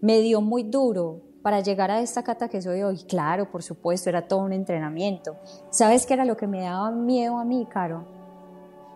[0.00, 2.98] Me dio muy duro para llegar a esta Cata que soy hoy.
[3.04, 5.36] Claro, por supuesto, era todo un entrenamiento.
[5.70, 8.04] ¿Sabes qué era lo que me daba miedo a mí, Caro?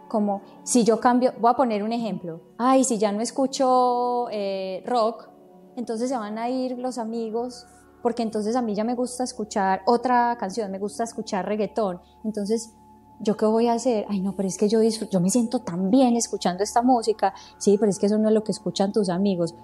[0.08, 2.40] Como si yo cambio, voy a poner un ejemplo.
[2.58, 5.28] Ay, si ya no escucho eh, rock,
[5.76, 7.66] entonces se van a ir los amigos
[8.02, 12.74] porque entonces a mí ya me gusta escuchar otra canción, me gusta escuchar reggaetón, entonces
[13.20, 14.04] ¿yo qué voy a hacer?
[14.08, 17.76] Ay, no, pero es que yo, yo me siento tan bien escuchando esta música, sí,
[17.78, 19.54] pero es que eso no es lo que escuchan tus amigos.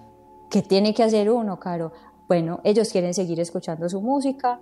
[0.49, 1.91] ¿Qué tiene que hacer uno, Caro?
[2.31, 4.61] Bueno, ellos quieren seguir escuchando su música,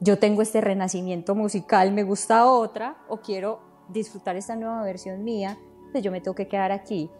[0.00, 5.58] yo tengo este renacimiento musical, me gusta otra, o quiero disfrutar esta nueva versión mía,
[5.92, 7.10] pues yo me tengo que quedar aquí.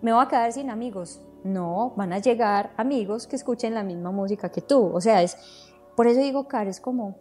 [0.00, 4.10] Me voy a quedar sin amigos, no, van a llegar amigos que escuchen la misma
[4.10, 4.90] música que tú.
[4.90, 5.36] O sea, es
[5.94, 7.18] por eso digo, Caro, es como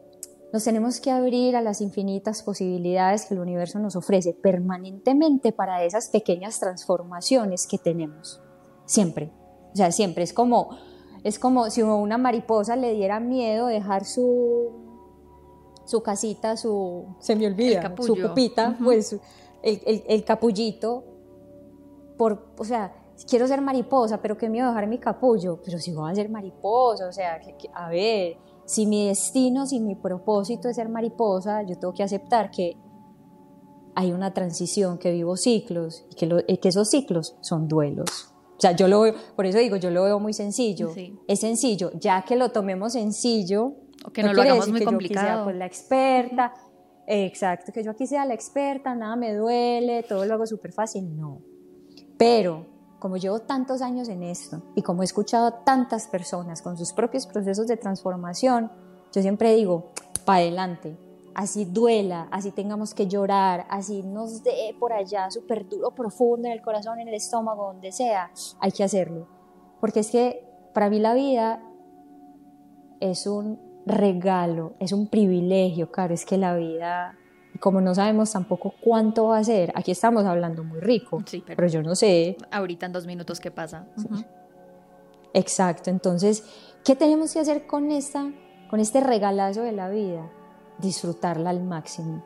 [0.53, 5.83] nos tenemos que abrir a las infinitas posibilidades que el universo nos ofrece permanentemente para
[5.83, 8.41] esas pequeñas transformaciones que tenemos.
[8.85, 9.33] Siempre.
[9.73, 10.69] O sea, siempre es como
[11.23, 14.71] Es como si a una mariposa le diera miedo dejar su,
[15.86, 19.19] su casita, su, se me olvida, su copita, pues
[19.62, 21.03] el, el, capullito,
[22.17, 22.93] por, o sea,
[23.27, 27.08] quiero ser mariposa, pero qué miedo dejar mi capullo, pero si voy a ser mariposa,
[27.08, 27.39] o sea,
[27.73, 32.51] a ver, si mi destino, si mi propósito es ser mariposa, yo tengo que aceptar
[32.51, 32.77] que
[33.95, 38.28] hay una transición, que vivo ciclos y que, que esos ciclos son duelos.
[38.59, 40.93] O sea, yo lo veo, por eso digo, yo lo veo muy sencillo.
[41.29, 45.27] Es sencillo, ya que lo tomemos sencillo, o que no, lo hagamos muy complicado.
[45.27, 46.53] Yo sea, pues, la experta,
[47.07, 51.15] exacto, que yo aquí sea la experta, nada me duele, todo lo hago súper fácil,
[51.15, 51.41] no.
[52.17, 52.65] Pero
[52.99, 56.91] como llevo tantos años en esto y como he escuchado a tantas personas con sus
[56.91, 58.69] propios procesos de transformación,
[59.13, 59.93] yo siempre digo,
[60.25, 60.97] para adelante,
[61.39, 66.54] así duela, así tengamos que llorar, así nos dé por allá súper duro, profundo en
[66.54, 69.25] el corazón, en el estómago, donde sea, hay que hacerlo.
[69.80, 71.63] Porque es que para mí la vida
[72.99, 77.15] es un regalo, es un privilegio, claro, es que la vida
[77.62, 81.82] como no sabemos tampoco cuánto va a ser, aquí estamos hablando muy rico, pero, yo
[81.82, 82.36] no sé.
[82.52, 83.88] Ahorita en dos minutos qué pasa.
[85.34, 86.43] Exacto, entonces,
[86.84, 88.30] ¿qué tenemos que hacer con, esta,
[88.69, 90.30] con este regalazo de la vida?
[90.81, 92.23] Disfrutarla al máximo,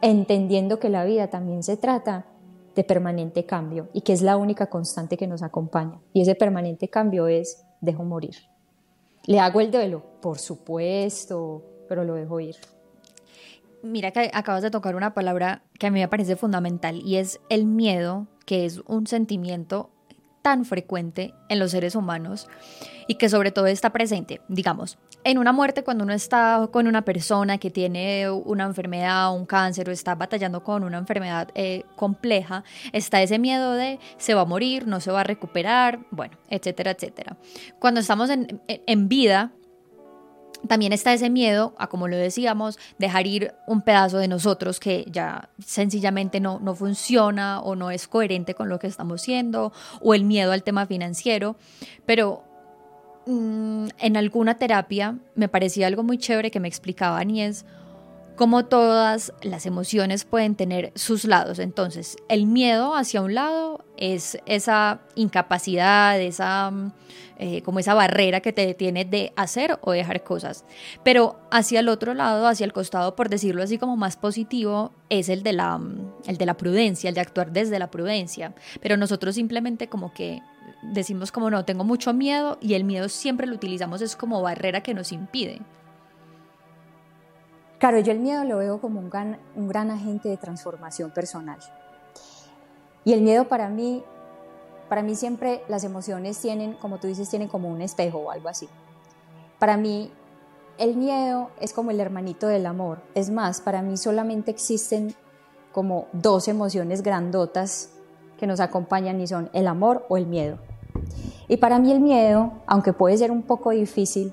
[0.00, 2.26] entendiendo que la vida también se trata
[2.74, 6.00] de permanente cambio y que es la única constante que nos acompaña.
[6.12, 8.36] Y ese permanente cambio es, dejo morir.
[9.26, 10.02] ¿Le hago el duelo?
[10.22, 12.56] Por supuesto, pero lo dejo ir.
[13.82, 17.40] Mira que acabas de tocar una palabra que a mí me parece fundamental y es
[17.48, 19.90] el miedo, que es un sentimiento
[20.64, 22.48] frecuente en los seres humanos
[23.06, 27.02] y que sobre todo está presente, digamos, en una muerte cuando uno está con una
[27.02, 32.64] persona que tiene una enfermedad, un cáncer o está batallando con una enfermedad eh, compleja,
[32.92, 36.92] está ese miedo de se va a morir, no se va a recuperar, bueno, etcétera,
[36.92, 37.36] etcétera.
[37.78, 39.52] Cuando estamos en vida,
[40.66, 45.04] también está ese miedo a, como lo decíamos, dejar ir un pedazo de nosotros que
[45.10, 50.14] ya sencillamente no, no funciona o no es coherente con lo que estamos haciendo, o
[50.14, 51.56] el miedo al tema financiero.
[52.06, 52.42] Pero
[53.26, 57.42] mm, en alguna terapia me parecía algo muy chévere que me explicaban y
[58.38, 61.58] cómo todas las emociones pueden tener sus lados.
[61.58, 66.92] Entonces, el miedo hacia un lado es esa incapacidad, esa mm,
[67.38, 70.64] eh, como esa barrera que te detiene de hacer o dejar cosas.
[71.02, 75.28] Pero hacia el otro lado, hacia el costado, por decirlo así como más positivo, es
[75.28, 78.54] el de la, mm, el de la prudencia, el de actuar desde la prudencia.
[78.80, 80.42] Pero nosotros simplemente como que
[80.82, 84.80] decimos como no, tengo mucho miedo y el miedo siempre lo utilizamos es como barrera
[84.80, 85.60] que nos impide.
[87.78, 91.58] Claro, yo el miedo lo veo como un gran, un gran agente de transformación personal.
[93.04, 94.02] Y el miedo para mí,
[94.88, 98.48] para mí siempre las emociones tienen, como tú dices, tienen como un espejo o algo
[98.48, 98.68] así.
[99.60, 100.10] Para mí
[100.76, 102.98] el miedo es como el hermanito del amor.
[103.14, 105.14] Es más, para mí solamente existen
[105.72, 107.90] como dos emociones grandotas
[108.38, 110.58] que nos acompañan y son el amor o el miedo.
[111.46, 114.32] Y para mí el miedo, aunque puede ser un poco difícil,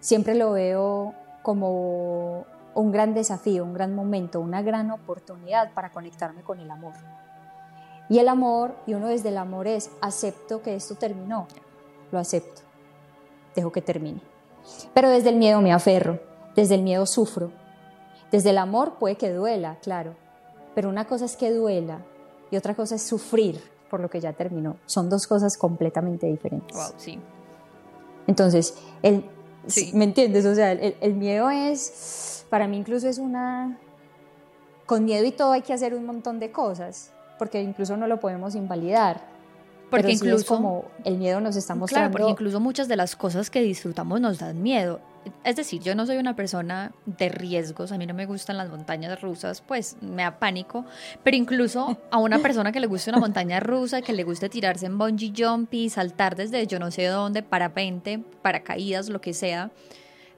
[0.00, 6.42] siempre lo veo como un gran desafío, un gran momento, una gran oportunidad para conectarme
[6.42, 6.94] con el amor.
[8.08, 11.46] Y el amor, y uno desde el amor es, acepto que esto terminó,
[12.10, 12.62] lo acepto,
[13.54, 14.20] dejo que termine.
[14.94, 16.20] Pero desde el miedo me aferro,
[16.56, 17.52] desde el miedo sufro,
[18.30, 20.14] desde el amor puede que duela, claro,
[20.74, 21.98] pero una cosa es que duela
[22.50, 24.76] y otra cosa es sufrir por lo que ya terminó.
[24.86, 26.76] Son dos cosas completamente diferentes.
[26.76, 27.18] Wow, sí.
[28.26, 29.24] Entonces, el,
[29.92, 30.46] ¿Me entiendes?
[30.46, 33.78] O sea, el, miedo es, para mí incluso es una,
[34.86, 38.20] con miedo y todo hay que hacer un montón de cosas, porque incluso no lo
[38.20, 39.28] podemos invalidar.
[39.90, 42.10] Porque incluso como el miedo nos está mostrando.
[42.10, 45.00] Claro, porque incluso muchas de las cosas que disfrutamos nos dan miedo.
[45.44, 48.70] Es decir, yo no soy una persona de riesgos, a mí no me gustan las
[48.70, 50.84] montañas rusas, pues me da pánico,
[51.22, 54.86] pero incluso a una persona que le guste una montaña rusa, que le guste tirarse
[54.86, 59.70] en bungee jumpy, saltar desde yo no sé dónde, parapente, paracaídas, lo que sea,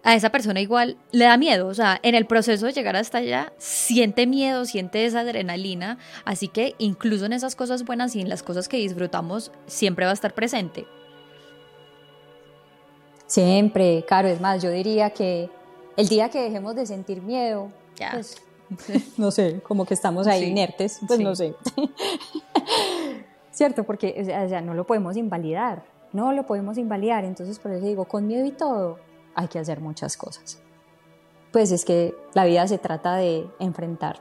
[0.04, 3.18] a esa persona igual le da miedo, o sea, en el proceso de llegar hasta
[3.18, 8.28] allá siente miedo, siente esa adrenalina, así que incluso en esas cosas buenas y en
[8.28, 10.86] las cosas que disfrutamos siempre va a estar presente.
[13.32, 15.48] Siempre, claro, es más, yo diría que
[15.96, 17.72] el día que dejemos de sentir miedo,
[18.10, 18.36] pues,
[19.16, 21.54] no sé, como que estamos ahí inertes, pues no sé.
[23.50, 27.86] Cierto, porque o sea, no lo podemos invalidar, no lo podemos invalidar, entonces por eso
[27.86, 28.98] digo, con miedo y todo,
[29.34, 30.60] hay que hacer muchas cosas.
[31.52, 34.20] Pues es que la vida se trata de enfrentar.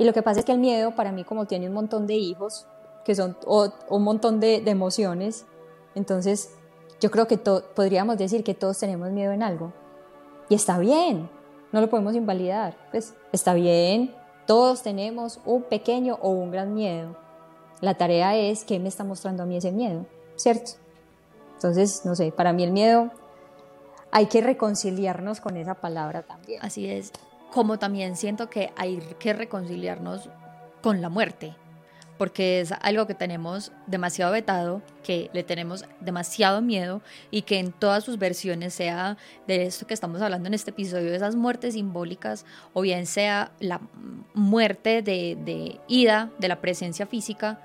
[0.00, 2.14] Y lo que pasa es que el miedo, para mí, como tiene un montón de
[2.14, 2.66] hijos,
[3.04, 5.46] que son un montón de, de emociones,
[5.94, 6.56] entonces
[7.00, 9.72] yo creo que podríamos decir que todos tenemos miedo en algo.
[10.48, 11.30] Y está bien,
[11.72, 12.76] no lo podemos invalidar.
[12.90, 14.14] Pues está bien,
[14.46, 17.16] todos tenemos un pequeño o un gran miedo.
[17.80, 20.04] La tarea es qué me está mostrando a mí ese miedo,
[20.36, 20.72] ¿cierto?
[21.54, 23.10] Entonces, no sé, para mí el miedo
[24.10, 26.60] hay que reconciliarnos con esa palabra también.
[26.62, 27.12] Así es,
[27.52, 30.28] como también siento que hay que reconciliarnos
[30.82, 31.54] con la muerte
[32.20, 37.00] porque es algo que tenemos demasiado vetado, que le tenemos demasiado miedo
[37.30, 39.16] y que en todas sus versiones, sea
[39.46, 42.44] de esto que estamos hablando en este episodio, de esas muertes simbólicas,
[42.74, 43.80] o bien sea la
[44.34, 47.58] muerte de, de ida de la presencia física,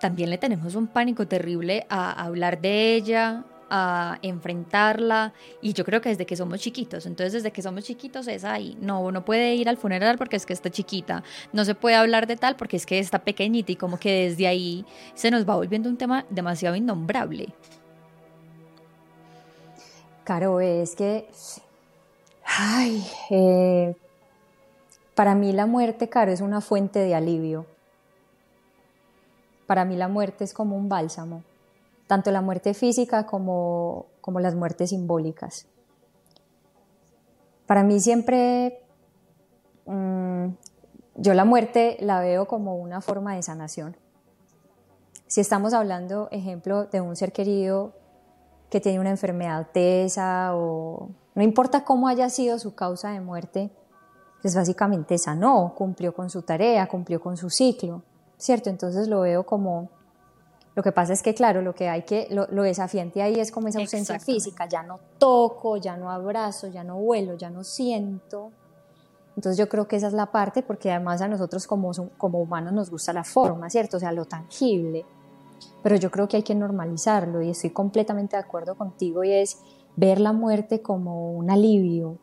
[0.00, 6.00] también le tenemos un pánico terrible a hablar de ella, a enfrentarla y yo creo
[6.00, 9.54] que desde que somos chiquitos, entonces desde que somos chiquitos es ahí, no, no puede
[9.54, 12.76] ir al funeral porque es que está chiquita, no se puede hablar de tal porque
[12.76, 16.24] es que está pequeñita y como que desde ahí se nos va volviendo un tema
[16.30, 17.48] demasiado innombrable.
[20.24, 21.28] Caro, es que,
[22.44, 23.94] ay, eh,
[25.14, 27.64] para mí la muerte, Caro, es una fuente de alivio.
[29.66, 31.42] Para mí la muerte es como un bálsamo
[32.06, 35.66] tanto la muerte física como, como las muertes simbólicas.
[37.66, 38.80] Para mí siempre,
[39.86, 40.46] mm,
[41.16, 43.96] yo la muerte la veo como una forma de sanación.
[45.26, 47.92] Si estamos hablando, ejemplo, de un ser querido
[48.70, 53.70] que tiene una enfermedad tesa o no importa cómo haya sido su causa de muerte,
[54.42, 58.02] pues básicamente sanó, cumplió con su tarea, cumplió con su ciclo,
[58.36, 58.70] ¿cierto?
[58.70, 59.90] Entonces lo veo como
[60.76, 63.68] lo que pasa es que, claro, lo que hay que, lo, desafiante ahí es como
[63.68, 68.52] esa ausencia física, ya no toco, ya no abrazo, ya no vuelo, ya no siento.
[69.36, 72.74] Entonces yo creo que esa es la parte, porque además a nosotros como, como humanos
[72.74, 73.96] nos gusta la forma, ¿cierto?
[73.96, 75.06] O sea, lo tangible.
[75.82, 79.58] Pero yo creo que hay que normalizarlo y estoy completamente de acuerdo contigo y es
[79.96, 82.18] ver la muerte como un alivio.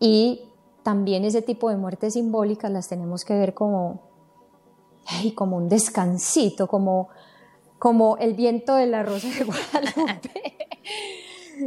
[0.00, 0.42] Y
[0.82, 4.09] también ese tipo de muertes simbólicas las tenemos que ver como
[5.06, 7.08] ay, como un descansito, como,
[7.78, 10.56] como el viento de la rosa de Guadalupe,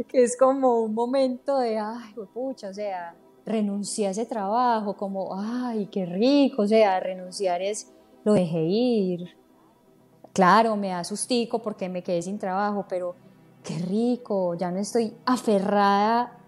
[0.08, 3.14] que es como un momento de, ay, pucha, o sea,
[3.44, 7.92] renunciar a ese trabajo, como, ay, qué rico, o sea, renunciar es,
[8.24, 9.36] lo dejé ir.
[10.32, 13.14] Claro, me da sustico porque me quedé sin trabajo, pero
[13.62, 16.38] qué rico, ya no estoy aferrada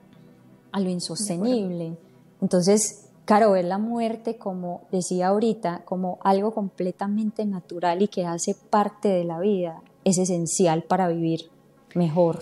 [0.73, 1.97] a lo insostenible.
[2.41, 8.55] Entonces, Claro, ver la muerte, como decía ahorita, como algo completamente natural y que hace
[8.55, 11.51] parte de la vida, es esencial para vivir
[11.95, 12.41] mejor,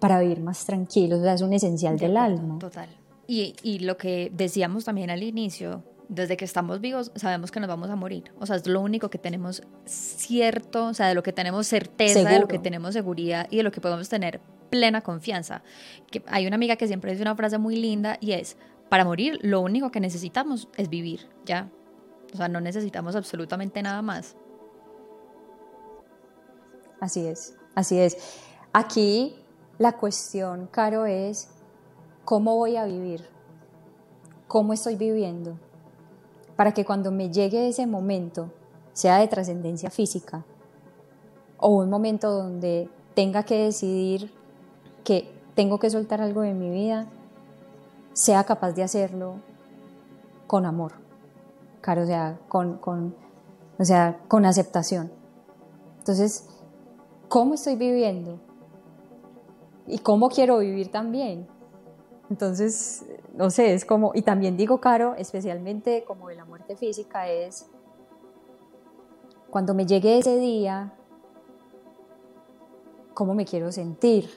[0.00, 2.58] para vivir más tranquilos, es un esencial del alma.
[2.58, 2.88] Total.
[3.28, 7.68] Y, y, lo que decíamos también al inicio, desde que estamos vivos sabemos que nos
[7.68, 8.32] vamos a morir.
[8.40, 12.28] O sea, es lo único que tenemos cierto, o sea, de lo que tenemos certeza,
[12.28, 14.40] de lo que tenemos seguridad y de lo que podemos tener
[14.70, 15.62] plena confianza.
[16.10, 18.56] Que hay una amiga que siempre dice una frase muy linda y es,
[18.90, 21.70] para morir lo único que necesitamos es vivir, ya.
[22.34, 24.36] O sea, no necesitamos absolutamente nada más.
[27.00, 28.18] Así es, así es.
[28.72, 29.36] Aquí
[29.78, 31.48] la cuestión, Caro, es
[32.24, 33.24] cómo voy a vivir,
[34.48, 35.56] cómo estoy viviendo,
[36.56, 38.52] para que cuando me llegue ese momento,
[38.92, 40.44] sea de trascendencia física,
[41.58, 44.32] o un momento donde tenga que decidir
[45.04, 47.08] que tengo que soltar algo de mi vida,
[48.20, 49.36] sea capaz de hacerlo
[50.46, 50.92] con amor,
[51.80, 53.16] claro, o sea, con, con,
[53.78, 55.10] o sea, con aceptación.
[56.00, 56.46] Entonces,
[57.30, 58.38] ¿cómo estoy viviendo?
[59.86, 61.48] ¿Y cómo quiero vivir también?
[62.28, 67.26] Entonces, no sé, es como, y también digo, Caro, especialmente como de la muerte física,
[67.26, 67.70] es
[69.48, 70.92] cuando me llegue ese día,
[73.14, 74.28] ¿cómo me quiero sentir?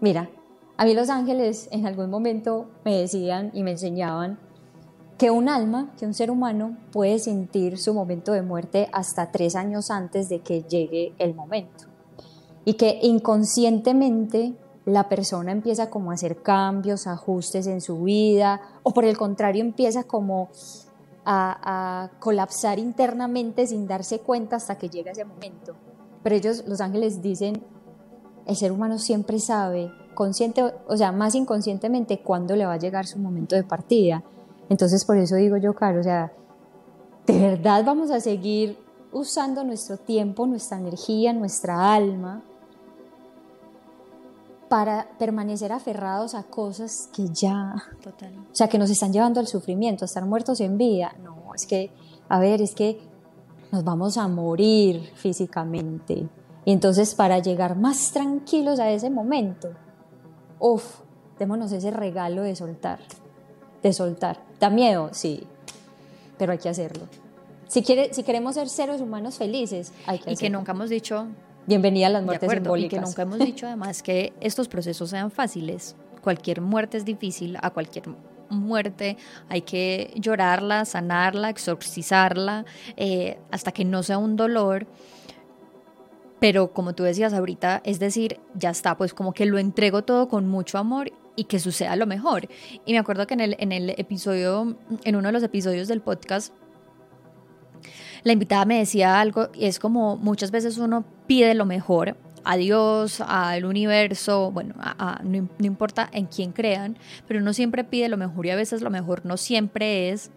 [0.00, 0.30] Mira,
[0.76, 4.38] a mí los ángeles en algún momento me decían y me enseñaban
[5.16, 9.56] que un alma, que un ser humano puede sentir su momento de muerte hasta tres
[9.56, 11.86] años antes de que llegue el momento.
[12.66, 14.54] Y que inconscientemente
[14.84, 19.62] la persona empieza como a hacer cambios, ajustes en su vida, o por el contrario
[19.62, 20.50] empieza como
[21.24, 25.74] a, colapsar internamente sin darse cuenta hasta que llega ese momento.
[26.22, 27.64] Pero ellos, los ángeles, dicen,
[28.46, 33.06] el ser humano siempre sabe consciente, o sea, más inconscientemente cuándo le va a llegar
[33.06, 34.24] su momento de partida.
[34.68, 36.32] Entonces, por eso digo yo, Caro, o sea,
[37.26, 38.76] de verdad vamos a seguir
[39.12, 42.42] usando nuestro tiempo, nuestra energía, nuestra alma
[44.68, 48.36] para permanecer aferrados a cosas que ya, Total.
[48.50, 51.14] o sea, que nos están llevando al sufrimiento, a estar muertos en vida.
[51.22, 51.92] No, es que,
[52.28, 53.00] a ver, es que
[53.70, 56.28] nos vamos a morir físicamente,
[56.64, 59.68] Y entonces para llegar más tranquilos a ese momento,
[60.58, 61.00] uff,
[61.38, 62.98] démonos ese regalo de soltar,
[63.82, 64.40] de soltar.
[64.60, 65.10] ¿Da miedo?
[65.12, 65.46] Sí,
[66.38, 67.06] pero hay que hacerlo.
[67.68, 71.26] Si, quiere, si queremos ser seres humanos felices, hay que Y que nunca hemos dicho...
[71.66, 72.92] Bienvenida a las muertes simbólicas.
[72.92, 75.96] Y que nunca hemos dicho además que estos procesos sean fáciles.
[76.22, 78.04] Cualquier muerte es difícil, a cualquier
[78.50, 79.16] muerte
[79.48, 82.64] hay que llorarla, sanarla, exorcizarla,
[82.96, 84.86] eh, hasta que no sea un dolor.
[86.38, 90.28] Pero como tú decías ahorita, es decir, ya está, pues como que lo entrego todo
[90.28, 92.48] con mucho amor y que suceda lo mejor.
[92.84, 96.00] Y me acuerdo que en el, en el episodio, en uno de los episodios del
[96.00, 96.52] podcast,
[98.22, 102.56] la invitada me decía algo y es como muchas veces uno pide lo mejor a
[102.56, 104.74] Dios, al universo, bueno,
[105.24, 108.82] no, no, importa en quién crean, pero uno siempre pide lo mejor y a veces
[108.82, 110.30] lo mejor no siempre es,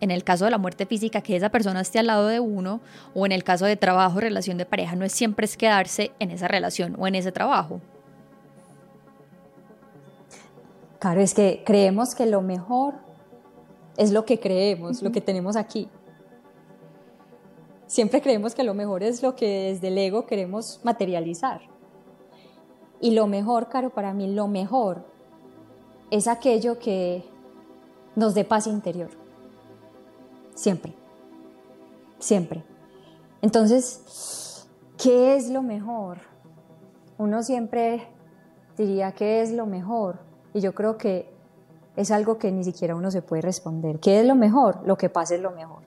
[0.00, 2.80] en el caso de la muerte física, que esa persona esté al lado de uno,
[3.14, 6.30] o en el caso de trabajo, relación de pareja, no es siempre es quedarse en
[6.30, 7.80] esa relación o en ese trabajo.
[10.98, 12.94] Claro, es que creemos que lo mejor
[13.96, 15.88] es lo que creemos, lo que tenemos aquí.
[17.86, 21.60] Siempre creemos que lo mejor es lo que desde el ego queremos materializar.
[23.00, 25.04] Y lo mejor, Caro, para mí, lo mejor
[26.10, 27.24] es aquello que
[28.14, 29.25] nos dé paz interior.
[30.56, 30.92] Siempre.
[32.18, 32.64] Siempre.
[33.42, 34.66] Entonces,
[35.00, 36.18] ¿qué es lo mejor?
[37.18, 38.08] Uno siempre
[38.76, 40.18] diría, ¿qué es lo mejor?
[40.52, 41.32] Y yo creo que
[41.94, 44.00] es algo que ni siquiera uno se puede responder.
[44.00, 44.80] ¿Qué es lo mejor?
[44.84, 45.86] Lo que pase es lo mejor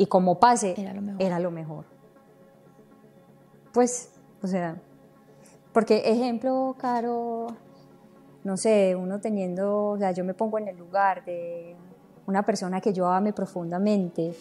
[0.00, 0.74] y como pase
[1.18, 1.84] era lo mejor.
[3.70, 4.10] Pues,
[4.42, 4.80] o sea,
[5.74, 7.48] porque ejemplo, Caro,
[8.42, 11.76] no sé, uno teniendo, o sea, yo me pongo en el lugar de
[12.30, 14.34] una persona que yo ame profundamente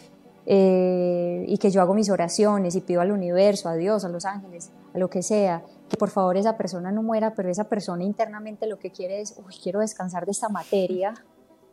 [0.45, 4.25] eh, y que yo hago mis oraciones y pido al universo, a Dios, a los
[4.25, 8.03] ángeles, a lo que sea, que por favor esa persona no muera, pero esa persona
[8.03, 11.13] internamente lo que quiere es, uy, quiero descansar de esta materia,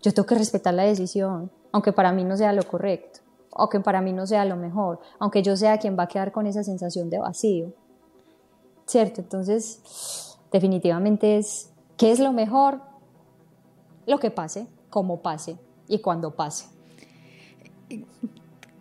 [0.02, 3.20] yo tengo que respetar la decisión, aunque para mí no sea lo correcto
[3.58, 6.30] o que para mí no sea lo mejor, aunque yo sea quien va a quedar
[6.30, 7.72] con esa sensación de vacío.
[8.84, 9.22] ¿Cierto?
[9.22, 12.80] Entonces, definitivamente es, ¿qué es lo mejor?
[14.06, 15.58] Lo que pase, cómo pase
[15.88, 16.66] y cuando pase.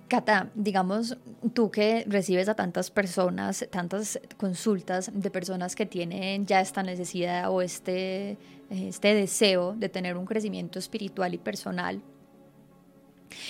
[0.07, 1.17] Cata, digamos,
[1.53, 7.49] tú que recibes a tantas personas, tantas consultas de personas que tienen ya esta necesidad
[7.51, 8.37] o este,
[8.69, 12.01] este deseo de tener un crecimiento espiritual y personal,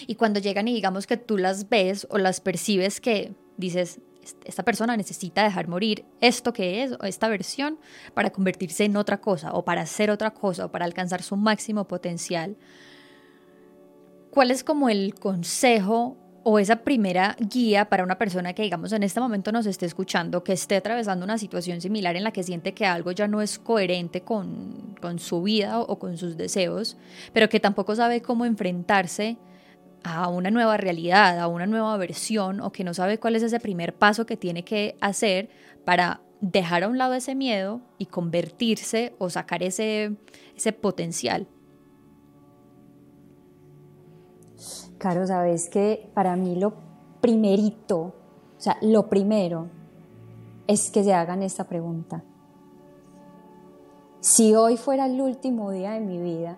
[0.08, 4.00] y cuando llegan y digamos que tú las ves o las percibes que dices,
[4.44, 7.78] esta persona necesita dejar morir esto que es, o esta versión,
[8.14, 11.88] para convertirse en otra cosa, o para hacer otra cosa, o para alcanzar su máximo
[11.88, 12.56] potencial.
[14.36, 19.04] ¿Cuál es como el consejo o esa primera guía para una persona que, digamos, en
[19.04, 22.74] este momento nos esté escuchando, que esté atravesando una situación similar en la que siente
[22.74, 26.98] que algo ya no es coherente con, con su vida o con sus deseos,
[27.32, 29.38] pero que tampoco sabe cómo enfrentarse
[30.04, 33.62] a una nueva realidad, a una nueva versión o que no sabe cuál es ese
[33.62, 35.48] primer paso que tiene que hacer
[35.86, 40.12] para dejar a un lado ese miedo y convertirse o sacar ese,
[40.58, 41.48] ese potencial.
[45.06, 46.74] Caro, sabes que para mí lo
[47.22, 48.14] primerito, o
[48.58, 49.68] sea, lo primero
[50.66, 52.24] es que se hagan esta pregunta.
[54.20, 56.58] Si hoy fuera el último día de mi vida,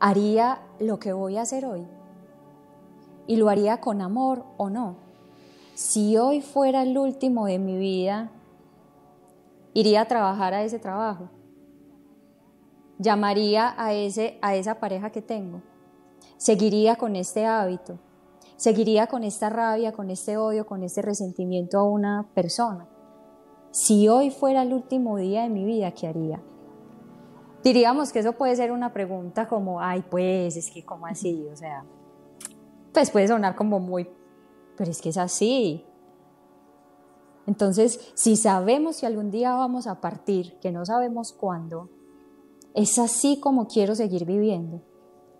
[0.00, 1.86] haría lo que voy a hacer hoy
[3.26, 4.96] y lo haría con amor o no.
[5.72, 8.32] Si hoy fuera el último de mi vida,
[9.72, 11.30] iría a trabajar a ese trabajo.
[12.98, 15.62] Llamaría a, ese, a esa pareja que tengo.
[16.36, 17.98] Seguiría con este hábito.
[18.56, 22.88] Seguiría con esta rabia, con este odio, con este resentimiento a una persona.
[23.72, 26.40] Si hoy fuera el último día de mi vida, ¿qué haría?
[27.64, 31.48] Diríamos que eso puede ser una pregunta como, ay, pues, es que, ¿cómo así?
[31.52, 31.84] O sea,
[32.92, 34.08] pues puede sonar como muy,
[34.76, 35.84] pero es que es así.
[37.46, 41.90] Entonces, si sabemos si algún día vamos a partir, que no sabemos cuándo,
[42.74, 44.82] es así como quiero seguir viviendo.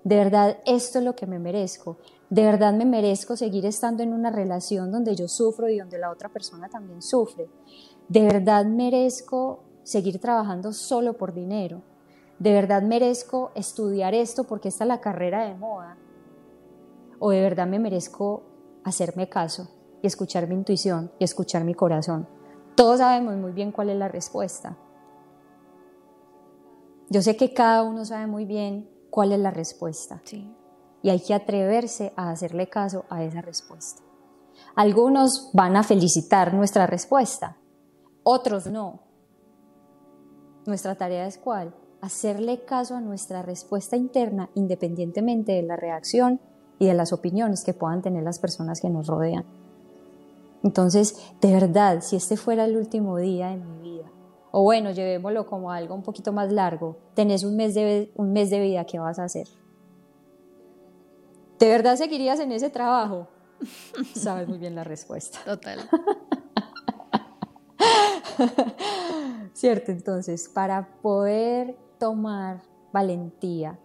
[0.04, 1.98] De verdad, esto es lo que me merezco.
[2.30, 6.10] De verdad me merezco seguir estando en una relación donde yo sufro y donde la
[6.10, 7.48] otra persona también sufre.
[8.08, 11.82] De verdad merezco seguir trabajando solo por dinero
[12.38, 15.96] ¿De verdad merezco estudiar esto porque esta es la carrera de moda?
[17.20, 18.42] ¿O de verdad me merezco
[18.82, 19.68] hacerme caso
[20.02, 22.26] y escuchar mi intuición y escuchar mi corazón?
[22.74, 24.76] Todos sabemos muy bien cuál es la respuesta.
[27.10, 30.20] Yo sé que cada uno sabe muy bien cuál es la respuesta.
[31.02, 34.02] Y hay que atreverse a hacerle caso a esa respuesta.
[34.74, 37.58] Algunos van a felicitar nuestra respuesta,
[38.22, 39.00] otros no.
[40.66, 41.74] Nuestra tarea es cuál?
[42.00, 46.40] Hacerle caso a nuestra respuesta interna independientemente de la reacción
[46.78, 49.44] y de las opiniones que puedan tener las personas que nos rodean.
[50.62, 54.10] Entonces, de verdad, si este fuera el último día de mi vida,
[54.56, 58.50] o bueno, llevémoslo como algo un poquito más largo, tenés un mes de, un mes
[58.50, 59.48] de vida, ¿qué vas a hacer?
[61.58, 63.26] ¿De verdad seguirías en ese trabajo?
[64.14, 65.40] Sabes muy bien la respuesta.
[65.44, 65.80] Total.
[69.54, 73.80] Cierto, entonces, para poder tomar valentía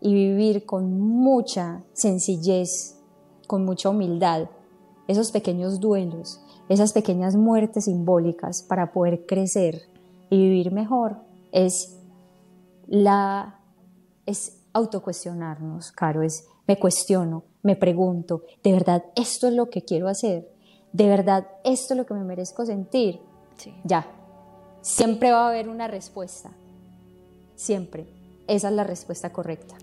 [0.00, 3.02] y vivir con mucha sencillez,
[3.48, 4.50] con mucha humildad,
[5.08, 9.95] esos pequeños duelos, esas pequeñas muertes simbólicas para poder crecer
[10.30, 11.18] y vivir mejor,
[11.52, 11.98] es
[12.86, 13.60] la
[14.26, 20.08] es autocuestionarnos, Caro, es me cuestiono, me pregunto, ¿de verdad esto es lo que quiero
[20.08, 20.50] hacer?
[20.92, 23.20] ¿De verdad esto es lo que me merezco sentir?
[23.84, 24.06] Ya,
[24.80, 26.50] siempre va a haber una respuesta,
[27.54, 28.06] siempre.
[28.46, 29.76] Esa es la respuesta correcta.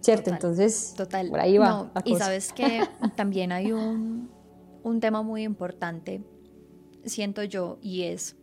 [0.00, 0.30] ¿Cierto?
[0.30, 1.30] Entonces, total.
[1.30, 1.90] por ahí va.
[2.04, 2.82] y sabes que
[3.16, 4.30] también hay un,
[4.82, 6.22] un tema muy importante,
[7.04, 8.36] siento yo, y es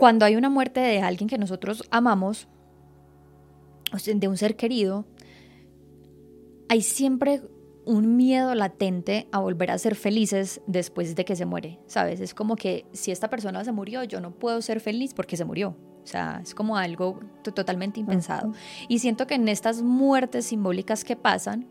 [0.00, 2.48] cuando hay una muerte de alguien que nosotros amamos,
[4.06, 5.04] de un ser querido,
[6.70, 7.42] hay siempre
[7.84, 12.20] un miedo latente a volver a ser felices después de que se muere, ¿sabes?
[12.20, 15.44] Es como que si esta persona se murió, yo no puedo ser feliz porque se
[15.44, 15.76] murió.
[16.02, 18.54] O sea, es como algo totalmente impensado.
[18.88, 21.68] Y siento que en estas muertes simbólicas que pasan,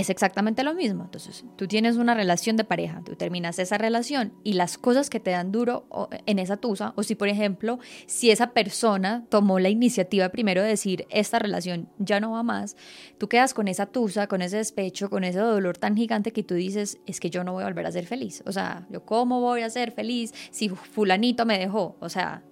[0.00, 1.04] es exactamente lo mismo.
[1.04, 5.20] Entonces, tú tienes una relación de pareja, tú terminas esa relación y las cosas que
[5.20, 5.86] te dan duro
[6.26, 10.68] en esa tusa, o si por ejemplo, si esa persona tomó la iniciativa primero de
[10.68, 12.76] decir, esta relación ya no va más,
[13.18, 16.54] tú quedas con esa tusa, con ese despecho, con ese dolor tan gigante que tú
[16.54, 18.42] dices, es que yo no voy a volver a ser feliz.
[18.46, 21.96] O sea, yo cómo voy a ser feliz si fulanito me dejó.
[22.00, 22.42] O sea,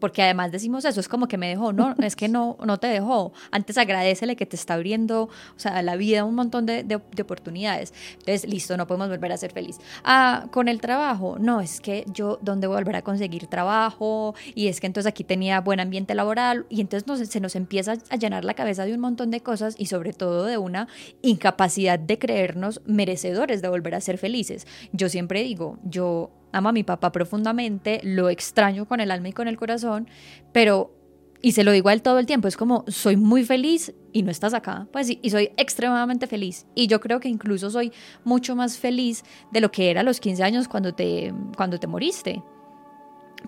[0.00, 2.86] porque además decimos eso, es como que me dejó, no, es que no, no te
[2.86, 7.22] dejó, antes agradecele que te está abriendo, o sea, la vida un montón de, de,
[7.22, 9.78] oportunidades, entonces, listo, no podemos volver a ser feliz.
[10.04, 14.34] Ah, con el trabajo, no, es que yo, ¿dónde voy a volver a conseguir trabajo?
[14.54, 18.16] Y es que entonces aquí tenía buen ambiente laboral, y entonces se nos empieza a
[18.16, 20.88] llenar la cabeza de un montón de cosas y sobre todo de una
[21.22, 24.66] incapacidad de creernos merecedores de volver a ser felices.
[24.92, 29.32] Yo siempre digo, yo amo a mi papá profundamente, lo extraño con el alma y
[29.32, 30.08] con el corazón,
[30.52, 30.94] pero,
[31.40, 34.22] y se lo digo a él todo el tiempo, es como, soy muy feliz y
[34.22, 36.66] no estás acá, pues y soy extremadamente feliz.
[36.74, 37.92] Y yo creo que incluso soy
[38.24, 41.86] mucho más feliz de lo que era a los 15 años cuando te, cuando te
[41.86, 42.42] moriste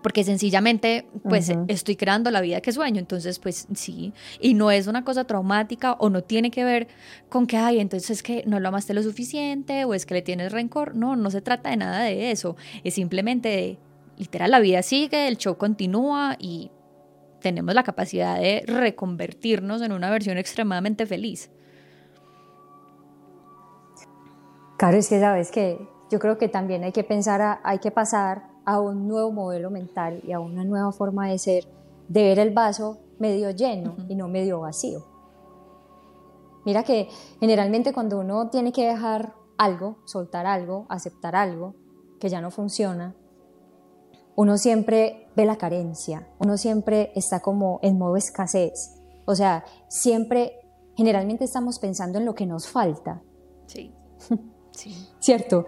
[0.02, 4.86] porque sencillamente pues estoy creando la vida que sueño, entonces pues sí, y no es
[4.86, 6.88] una cosa traumática o no tiene que ver
[7.28, 10.22] con que, ay, entonces es que no lo amaste lo suficiente o es que le
[10.22, 13.78] tienes rencor, no, no se trata de nada de eso, es simplemente de,
[14.16, 16.70] literal, la vida sigue, el show continúa y
[17.40, 21.50] tenemos la capacidad de reconvertirnos en una versión extremadamente feliz.
[24.76, 25.78] Claro, es que sabes que
[26.10, 30.20] yo creo que también hay que pensar, hay que pasar a un nuevo modelo mental
[30.26, 31.64] y a una nueva forma de ser,
[32.08, 35.04] de ver el vaso medio lleno y no medio vacío.
[36.64, 37.08] Mira que
[37.38, 41.74] generalmente cuando uno tiene que dejar algo, soltar algo, aceptar algo
[42.18, 43.14] que ya no funciona,
[44.36, 49.00] uno siempre ve la carencia, uno siempre está como en modo escasez.
[49.26, 50.60] O sea, siempre,
[50.96, 53.22] generalmente estamos pensando en lo que nos falta.
[53.66, 53.94] Sí.
[54.70, 55.08] sí.
[55.18, 55.66] ¿Cierto?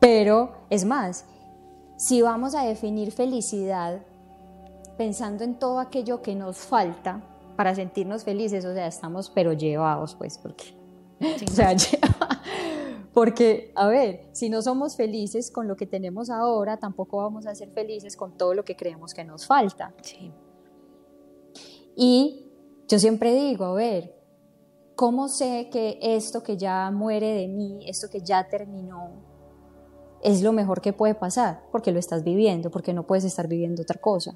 [0.00, 1.26] Pero es más,
[1.96, 4.02] si vamos a definir felicidad
[4.96, 7.22] pensando en todo aquello que nos falta
[7.56, 10.76] para sentirnos felices, o sea, estamos pero llevados, pues, porque...
[11.48, 11.74] o sea,
[13.12, 17.54] porque, a ver, si no somos felices con lo que tenemos ahora, tampoco vamos a
[17.54, 19.94] ser felices con todo lo que creemos que nos falta.
[20.02, 20.32] Sí.
[21.96, 22.50] Y
[22.88, 24.20] yo siempre digo, a ver,
[24.96, 29.12] ¿cómo sé que esto que ya muere de mí, esto que ya terminó,
[30.24, 33.82] es lo mejor que puede pasar, porque lo estás viviendo, porque no puedes estar viviendo
[33.82, 34.34] otra cosa.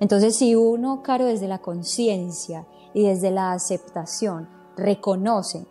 [0.00, 5.64] Entonces, si uno, caro, desde la conciencia y desde la aceptación, reconoce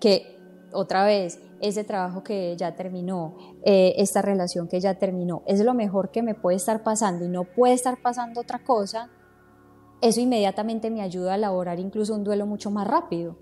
[0.00, 0.36] que,
[0.72, 5.72] otra vez, ese trabajo que ya terminó, eh, esta relación que ya terminó, es lo
[5.72, 9.10] mejor que me puede estar pasando y no puede estar pasando otra cosa,
[10.00, 13.36] eso inmediatamente me ayuda a elaborar incluso un duelo mucho más rápido.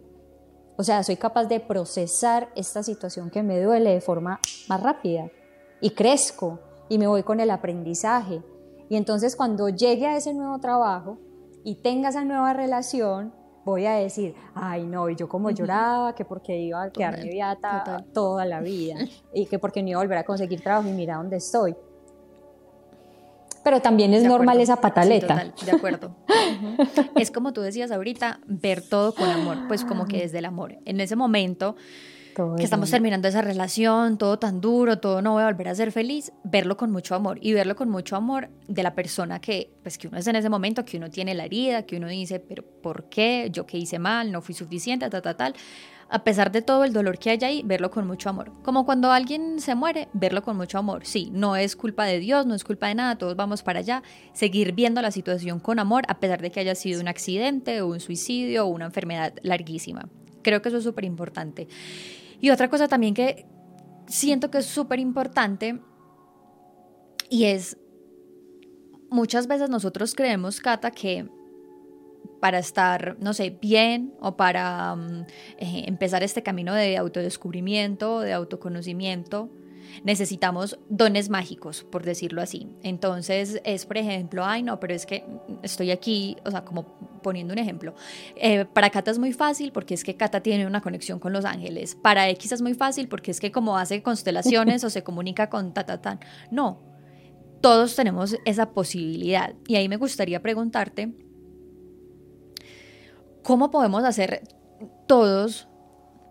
[0.83, 5.31] O sea, soy capaz de procesar esta situación que me duele de forma más rápida
[5.81, 6.59] y crezco
[6.89, 8.43] y me voy con el aprendizaje.
[8.89, 11.19] Y entonces cuando llegue a ese nuevo trabajo
[11.63, 13.33] y tenga esa nueva relación,
[13.65, 18.05] voy a decir, ay no, y yo como lloraba, que porque iba a quedarme viata
[18.13, 18.97] toda la vida,
[19.33, 21.77] y que porque no iba a volver a conseguir trabajo y mira dónde estoy.
[23.65, 25.53] Pero también es normal esa pataleta.
[25.65, 26.17] de acuerdo.
[27.17, 30.79] Es como tú decías ahorita, ver todo con amor, pues como que desde el amor.
[30.85, 31.77] En ese momento
[32.57, 35.93] que estamos terminando esa relación, todo tan duro, todo no voy a volver a ser
[35.93, 39.99] feliz, verlo con mucho amor y verlo con mucho amor de la persona que, pues
[39.99, 42.65] que uno es en ese momento, que uno tiene la herida, que uno dice, pero
[42.65, 43.49] ¿por qué?
[43.53, 45.55] Yo qué hice mal, no fui suficiente, tal, tal, tal.
[46.13, 48.53] A pesar de todo el dolor que hay ahí, verlo con mucho amor.
[48.63, 51.07] Como cuando alguien se muere, verlo con mucho amor.
[51.07, 54.03] Sí, no es culpa de Dios, no es culpa de nada, todos vamos para allá.
[54.35, 57.87] Seguir viendo la situación con amor, a pesar de que haya sido un accidente o
[57.87, 60.11] un suicidio o una enfermedad larguísima.
[60.43, 61.67] Creo que eso es súper importante.
[62.41, 63.47] Y otra cosa también que
[64.07, 65.81] siento que es súper importante
[67.31, 67.79] y es,
[69.09, 71.27] muchas veces nosotros creemos, Cata, que
[72.41, 75.27] para estar, no sé, bien o para mm,
[75.59, 79.51] eh, empezar este camino de autodescubrimiento, de autoconocimiento,
[80.05, 82.69] necesitamos dones mágicos, por decirlo así.
[82.83, 85.25] Entonces es, por ejemplo, ay, no, pero es que
[85.63, 87.95] estoy aquí, o sea, como poniendo un ejemplo.
[88.37, 91.45] Eh, para Cata es muy fácil porque es que Cata tiene una conexión con los
[91.45, 91.95] ángeles.
[91.95, 95.73] Para X es muy fácil porque es que como hace constelaciones o se comunica con
[95.73, 96.19] ta, ta, ta.
[96.51, 96.83] No,
[97.61, 99.55] todos tenemos esa posibilidad.
[99.67, 101.13] Y ahí me gustaría preguntarte,
[103.43, 104.43] ¿cómo podemos hacer
[105.07, 105.69] todos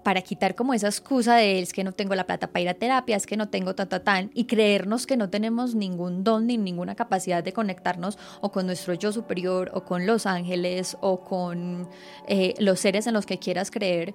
[0.03, 2.73] para quitar como esa excusa de es que no tengo la plata para ir a
[2.73, 6.47] terapia, es que no tengo ta, ta, tan, y creernos que no tenemos ningún don
[6.47, 11.23] ni ninguna capacidad de conectarnos o con nuestro yo superior o con los ángeles o
[11.23, 11.87] con
[12.27, 14.13] eh, los seres en los que quieras creer.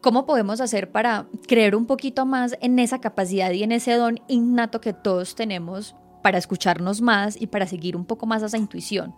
[0.00, 4.20] ¿Cómo podemos hacer para creer un poquito más en esa capacidad y en ese don
[4.28, 9.14] innato que todos tenemos para escucharnos más y para seguir un poco más esa intuición?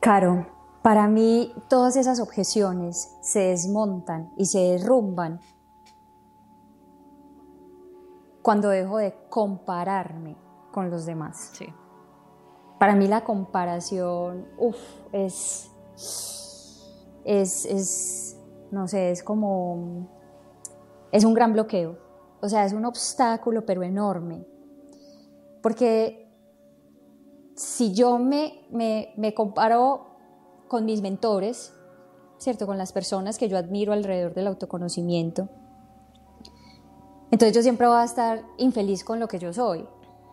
[0.00, 0.46] Caro,
[0.82, 5.40] para mí todas esas objeciones se desmontan y se derrumban
[8.40, 10.38] cuando dejo de compararme
[10.72, 11.50] con los demás.
[11.52, 11.66] Sí.
[12.78, 14.78] Para mí la comparación, uff,
[15.12, 15.70] es,
[17.24, 18.40] es, es,
[18.70, 20.08] no sé, es como,
[21.12, 21.98] es un gran bloqueo.
[22.40, 24.46] O sea, es un obstáculo, pero enorme.
[25.62, 26.29] Porque
[27.60, 30.06] si yo me, me, comparo
[30.66, 31.74] con mis mentores,
[32.38, 32.66] ¿cierto?
[32.66, 35.50] Con las personas que yo admiro alrededor del autoconocimiento.
[37.30, 39.86] Entonces yo siempre voy a estar infeliz con lo que yo soy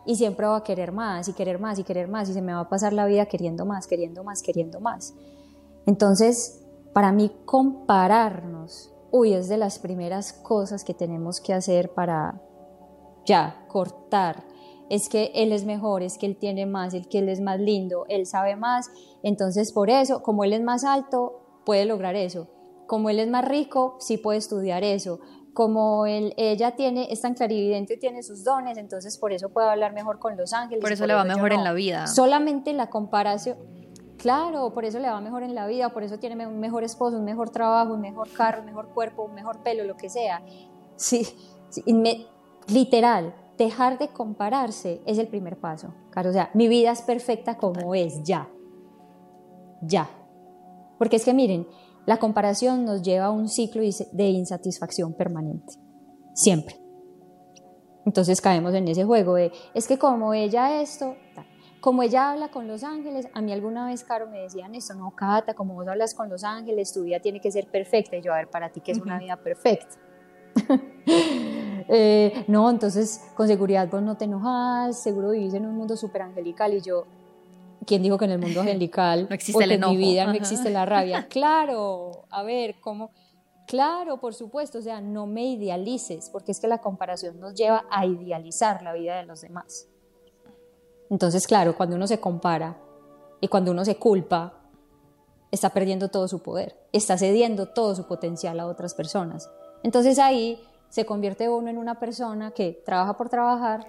[0.06, 2.54] y siempre voy a querer más y querer más y querer más y se me
[2.54, 5.12] va a pasar la vida queriendo más, queriendo más, queriendo más.
[5.84, 6.64] Entonces,
[6.94, 12.40] para mí compararnos, uy, es de las primeras cosas que tenemos que hacer para
[13.26, 14.44] ya cortar
[14.90, 17.60] es que él es mejor, es que él tiene más, es que él es más
[17.60, 18.90] lindo, él sabe más,
[19.22, 22.48] entonces por eso, como él es más alto, puede lograr eso,
[22.86, 25.20] como él es más rico, sí puede estudiar eso,
[25.52, 29.92] como él, ella tiene, es tan clarividente tiene sus dones, entonces por eso puede hablar
[29.92, 30.80] mejor con los ángeles.
[30.80, 32.06] Por eso le va mejor en la vida.
[32.06, 33.58] Solamente la comparación,
[34.18, 37.16] claro, por eso le va mejor en la vida, por eso tiene un mejor esposo,
[37.18, 40.42] un mejor trabajo, un mejor carro, un mejor cuerpo, un mejor pelo, lo que sea.
[40.96, 41.26] Sí,
[41.70, 41.82] sí
[42.68, 45.92] literal, dejar de compararse es el primer paso.
[46.10, 48.48] Claro, o sea, mi vida es perfecta como es, ya.
[49.82, 50.08] Ya.
[50.96, 51.66] Porque es que miren,
[52.06, 53.82] la comparación nos lleva a un ciclo
[54.12, 55.74] de insatisfacción permanente.
[56.34, 56.76] Siempre.
[58.06, 61.16] Entonces caemos en ese juego de, es que como ella esto,
[61.80, 65.10] como ella habla con los ángeles, a mí alguna vez, Caro, me decían esto, no,
[65.10, 68.16] Cata, como vos hablas con los ángeles, tu vida tiene que ser perfecta.
[68.16, 69.96] Y yo, a ver, para ti, ¿qué es una vida perfecta?
[71.90, 76.20] Eh, no, entonces con seguridad vos no te enojas, seguro vivís en un mundo súper
[76.20, 77.06] angelical y yo,
[77.86, 79.94] ¿quién dijo que en el mundo angelical no existe el enojo.
[79.94, 81.26] en mi vida no existe la rabia?
[81.30, 83.10] Claro, a ver, ¿cómo?
[83.66, 87.86] Claro, por supuesto, o sea, no me idealices, porque es que la comparación nos lleva
[87.90, 89.88] a idealizar la vida de los demás.
[91.10, 92.76] Entonces, claro, cuando uno se compara
[93.40, 94.58] y cuando uno se culpa,
[95.50, 99.50] está perdiendo todo su poder, está cediendo todo su potencial a otras personas.
[99.82, 103.86] Entonces ahí se convierte uno en una persona que trabaja por trabajar,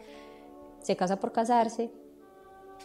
[0.81, 1.91] se casa por casarse,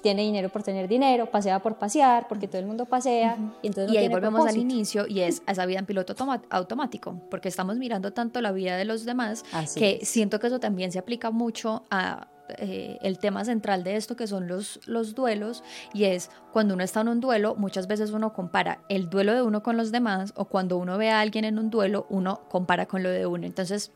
[0.02, 3.38] tiene dinero por tener dinero, pasea por pasear, porque todo el mundo pasea.
[3.62, 6.14] Y, entonces ahí volvemos al inicio y es esa vida en piloto
[6.50, 9.44] automático, porque estamos mirando tanto la vida de los demás
[9.74, 12.28] que siento que eso también se aplica mucho a
[12.58, 16.84] eh, el tema central de esto que son los, los duelos y es cuando uno
[16.84, 20.32] está en un duelo muchas veces uno compara el duelo de uno con los demás
[20.36, 23.46] o cuando uno ve a alguien en un duelo uno compara con lo de uno.
[23.46, 23.92] Entonces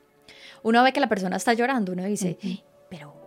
[0.62, 2.38] uno ve que la persona está llorando uno dice
[2.88, 3.17] pero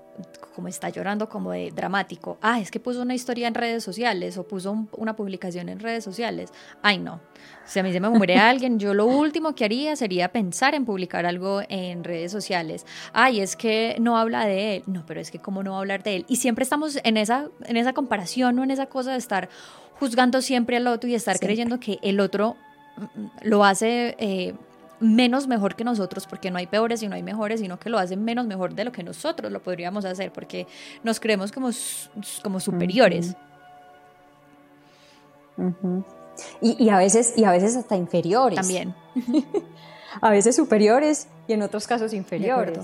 [0.56, 2.38] como está llorando como de dramático.
[2.42, 6.04] Ah, es que puso una historia en redes sociales o puso una publicación en redes
[6.04, 6.52] sociales.
[6.82, 7.20] Ay, no.
[7.66, 10.86] Si a mí se me muere alguien, yo lo último que haría sería pensar en
[10.86, 12.86] publicar algo en redes sociales.
[13.14, 14.84] Ay, es que no habla de él.
[14.88, 16.26] No, pero es que cómo no va a hablar de él.
[16.28, 19.50] Y siempre estamos en esa, en esa comparación o en esa cosa de estar
[20.00, 22.56] juzgando siempre al otro y estar creyendo que el otro
[22.98, 24.16] mm, mm, lo hace...
[24.20, 24.54] Eh,
[25.02, 27.98] menos mejor que nosotros, porque no hay peores y no hay mejores, sino que lo
[27.98, 30.68] hacen menos mejor de lo que nosotros lo podríamos hacer, porque
[31.04, 31.70] nos creemos como,
[32.44, 33.36] como superiores.
[36.62, 38.56] y, a veces, y a veces hasta inferiores.
[38.56, 38.96] También.
[40.22, 42.80] a veces superiores y en otros casos inferiores.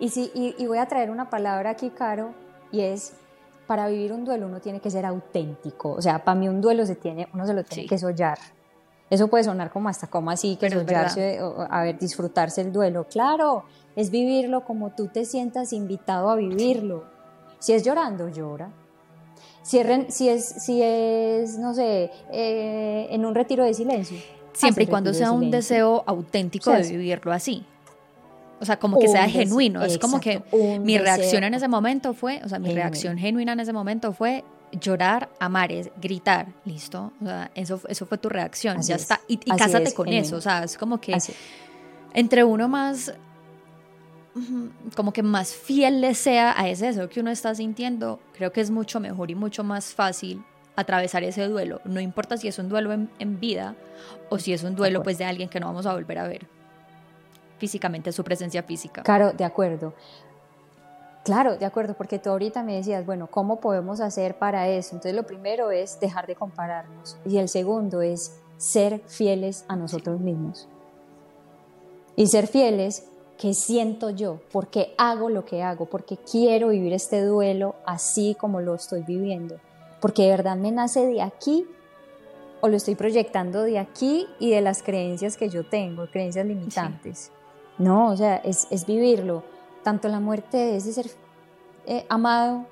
[0.00, 2.32] Y, sí, y, voy a traer una palabra aquí, Caro,
[2.70, 3.12] y es
[3.66, 5.90] para vivir un duelo uno tiene que ser auténtico.
[5.90, 8.38] O sea, para mí un duelo se tiene, uno se lo tiene que sollar.
[9.10, 11.40] Eso puede sonar como hasta como así, que sollarse,
[11.70, 13.06] a ver, disfrutarse el duelo.
[13.08, 13.64] Claro,
[13.96, 17.04] es vivirlo como tú te sientas invitado a vivirlo.
[17.58, 18.70] Si es llorando, llora.
[19.62, 24.18] Si es, si es, si es no sé, eh, en un retiro de silencio.
[24.52, 27.64] Siempre y cuando sea un deseo auténtico de vivirlo así.
[28.60, 29.82] O sea, como que sea genuino.
[29.84, 30.42] Es como que
[30.80, 34.44] mi reacción en ese momento fue, o sea, mi reacción genuina en ese momento fue
[34.72, 37.12] llorar, amar, es gritar, listo.
[37.20, 39.20] O sea, eso, eso fue tu reacción, ya está.
[39.28, 41.16] Y, cásate con eso, o sea, es como que
[42.14, 43.14] entre uno más,
[44.96, 48.60] como que más fiel le sea a ese deseo que uno está sintiendo, creo que
[48.60, 50.44] es mucho mejor y mucho más fácil
[50.76, 51.80] atravesar ese duelo.
[51.84, 53.74] No importa si es un duelo en, en vida
[54.30, 56.46] o si es un duelo pues de alguien que no vamos a volver a ver
[57.58, 59.02] físicamente, su presencia física.
[59.02, 59.94] Claro, de acuerdo.
[61.28, 64.94] Claro, de acuerdo, porque tú ahorita me decías, bueno, ¿cómo podemos hacer para eso?
[64.94, 70.20] Entonces lo primero es dejar de compararnos y el segundo es ser fieles a nosotros
[70.20, 70.68] mismos.
[72.16, 73.04] Y ser fieles,
[73.36, 74.40] ¿qué siento yo?
[74.50, 75.84] ¿Por qué hago lo que hago?
[75.84, 79.56] ¿Por qué quiero vivir este duelo así como lo estoy viviendo?
[80.00, 81.66] Porque de verdad me nace de aquí
[82.62, 87.32] o lo estoy proyectando de aquí y de las creencias que yo tengo, creencias limitantes.
[87.76, 89.42] No, o sea, es, es vivirlo
[89.82, 91.10] tanto la muerte de ese ser
[91.86, 92.66] eh, amado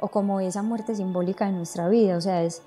[0.00, 2.16] o como esa muerte simbólica de nuestra vida.
[2.16, 2.62] O sea, es,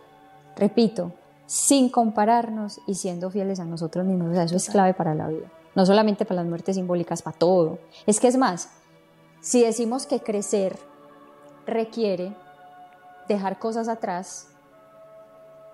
[0.55, 1.11] repito,
[1.45, 4.29] sin compararnos y siendo fieles a nosotros mismos.
[4.29, 5.51] O sea, eso es clave para la vida.
[5.75, 7.79] No solamente para las muertes simbólicas, para todo.
[8.05, 8.69] Es que es más,
[9.41, 10.77] si decimos que crecer
[11.65, 12.35] requiere
[13.27, 14.47] dejar cosas atrás,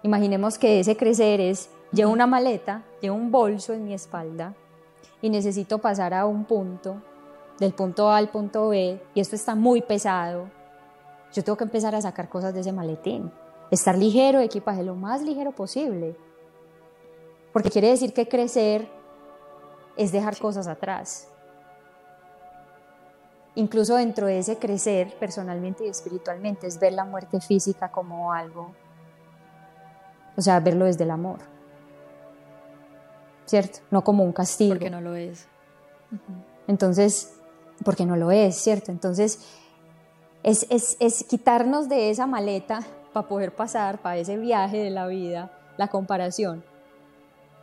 [0.01, 4.53] imaginemos que ese crecer es, llevo una maleta, llevo un bolso en mi espalda
[5.21, 7.01] y necesito pasar a un punto
[7.59, 10.49] del punto A al punto B y esto está muy pesado,
[11.33, 13.31] yo tengo que empezar a sacar cosas de ese maletín.
[13.71, 16.15] Estar ligero, equipaje lo más ligero posible.
[17.51, 18.87] Porque quiere decir que crecer
[19.95, 21.27] es dejar cosas atrás.
[23.55, 28.73] Incluso dentro de ese crecer personalmente y espiritualmente es ver la muerte física como algo,
[30.35, 31.39] o sea, verlo desde el amor.
[33.45, 33.79] ¿Cierto?
[33.91, 34.73] No como un castigo.
[34.73, 35.47] Porque no lo es.
[36.67, 37.39] Entonces,
[37.83, 38.91] porque no lo es, ¿cierto?
[38.91, 39.39] Entonces,
[40.43, 42.81] es, es, quitarnos de esa maleta
[43.13, 46.63] para poder pasar, para ese viaje de la vida, la comparación,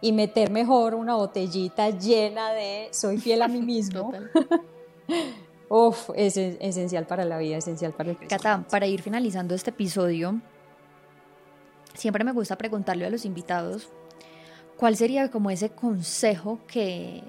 [0.00, 4.12] y meter mejor una botellita llena de soy fiel a mí mismo.
[5.68, 10.40] Uf, es esencial para la vida, esencial para el Cata, para ir finalizando este episodio,
[11.94, 13.88] siempre me gusta preguntarle a los invitados
[14.76, 17.22] cuál sería como ese consejo que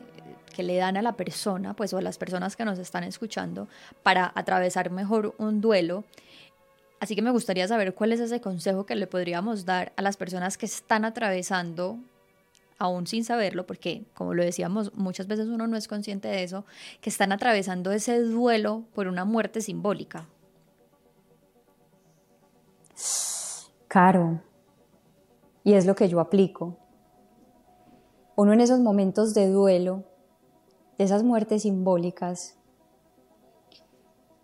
[0.64, 3.68] le dan a la persona, pues o a las personas que nos están escuchando
[4.04, 6.04] para atravesar mejor un duelo.
[7.00, 10.18] Así que me gustaría saber cuál es ese consejo que le podríamos dar a las
[10.18, 11.98] personas que están atravesando,
[12.78, 16.66] aún sin saberlo, porque como lo decíamos, muchas veces uno no es consciente de eso,
[17.02, 20.28] que están atravesando ese duelo por una muerte simbólica.
[23.88, 24.42] Caro,
[25.64, 26.78] y es lo que yo aplico.
[28.36, 30.06] Uno en esos momentos de duelo
[31.04, 32.56] esas muertes simbólicas,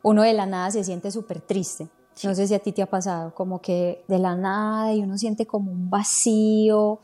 [0.04, 1.90] uno de la nada se siente súper triste.
[2.24, 5.18] No sé si a ti te ha pasado, como que de la nada y uno
[5.18, 7.00] siente como un vacío,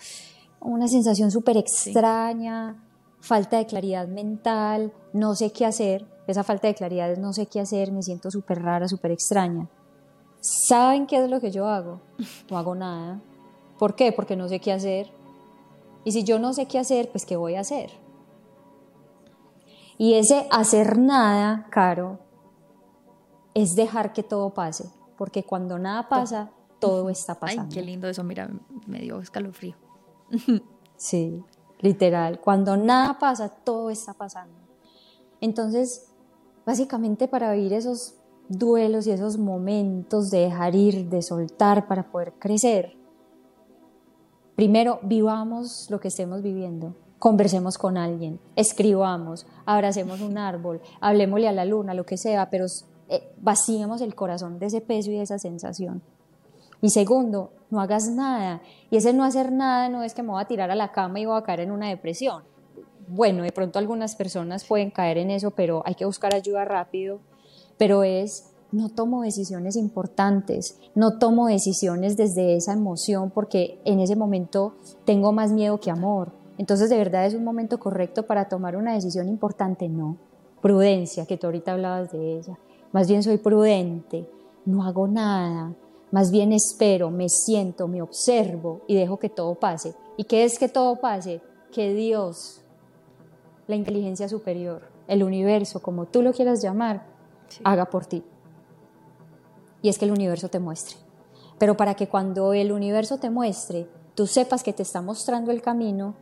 [0.60, 2.84] una sensación súper extraña,
[3.20, 6.08] falta de claridad mental, no sé qué hacer.
[6.26, 9.70] Esa falta de claridad es no sé qué hacer, me siento súper rara, súper extraña.
[10.39, 12.01] ¿Saben qué es lo que yo hago?
[12.49, 13.22] No hago nada.
[13.78, 14.12] ¿Por qué?
[14.12, 15.12] Porque no sé qué hacer.
[16.06, 17.91] Y si yo no sé qué hacer, pues ¿qué voy a hacer?
[19.97, 22.19] Y ese hacer nada, Caro,
[23.53, 27.63] es dejar que todo pase, porque cuando nada pasa, todo está pasando.
[27.63, 28.49] Ay, qué lindo eso, mira,
[28.87, 29.75] me dio escalofrío.
[30.97, 31.43] sí,
[31.79, 34.55] literal, cuando nada pasa, todo está pasando.
[35.39, 36.07] Entonces,
[36.65, 38.15] básicamente para vivir esos
[38.49, 42.97] duelos y esos momentos de dejar ir, de soltar para poder crecer.
[44.55, 46.95] Primero, vivamos lo que estemos viviendo.
[47.24, 52.65] Conversemos con alguien, escribamos, abracemos un árbol, hablemosle a la luna, lo que sea, pero
[53.07, 56.01] eh, vaciemos el corazón de ese peso y de esa sensación.
[56.82, 58.61] Y segundo, no hagas nada.
[58.91, 61.17] Y ese no hacer nada no es que me voy a tirar a la cama
[61.21, 62.43] y voy a caer en una depresión.
[63.07, 67.21] Bueno, de pronto algunas personas pueden caer en eso, pero hay que buscar ayuda rápido.
[67.78, 74.17] Pero es, no tomo decisiones importantes, no tomo decisiones desde esa emoción porque en ese
[74.17, 76.42] momento tengo más miedo que amor.
[76.58, 79.89] Entonces, ¿de verdad es un momento correcto para tomar una decisión importante?
[79.89, 80.18] No.
[80.62, 82.58] Prudencia, que tú ahorita hablabas de ella.
[82.91, 84.30] Más bien soy prudente,
[84.66, 85.76] no hago nada,
[86.14, 89.95] más bien espero, me siento, me observo y dejo que todo pase.
[90.16, 91.41] ¿Y qué es que todo pase?
[91.72, 92.62] Que Dios,
[93.66, 97.08] la inteligencia superior, el universo, como tú lo quieras llamar,
[97.64, 98.24] haga por ti.
[99.82, 100.97] Y es que el universo te muestre.
[101.58, 105.64] Pero para que cuando el universo te muestre, tú sepas que te está mostrando el
[105.64, 106.14] camino,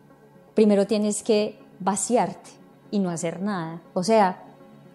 [0.54, 2.50] primero tienes que vaciarte
[2.92, 3.82] y no hacer nada.
[3.94, 4.44] O sea,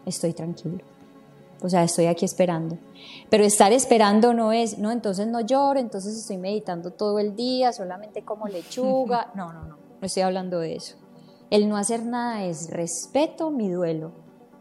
[0.05, 0.85] estoy tranquilo.
[1.63, 2.79] O sea, estoy aquí esperando.
[3.31, 7.73] Pero estar esperando no es, no, entonces no lloro, entonces estoy meditando todo el día,
[7.73, 9.33] solamente como lechuga.
[9.35, 10.97] No, no, no, no estoy hablando de eso.
[11.51, 14.13] El no hacer nada es respeto mi duelo.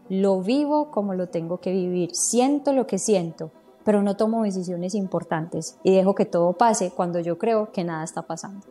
[0.08, 3.50] Lo vivo como lo tengo que vivir, siento lo que siento,
[3.84, 8.04] pero no tomo decisiones importantes y dejo que todo pase cuando yo creo que nada
[8.04, 8.66] está pasando.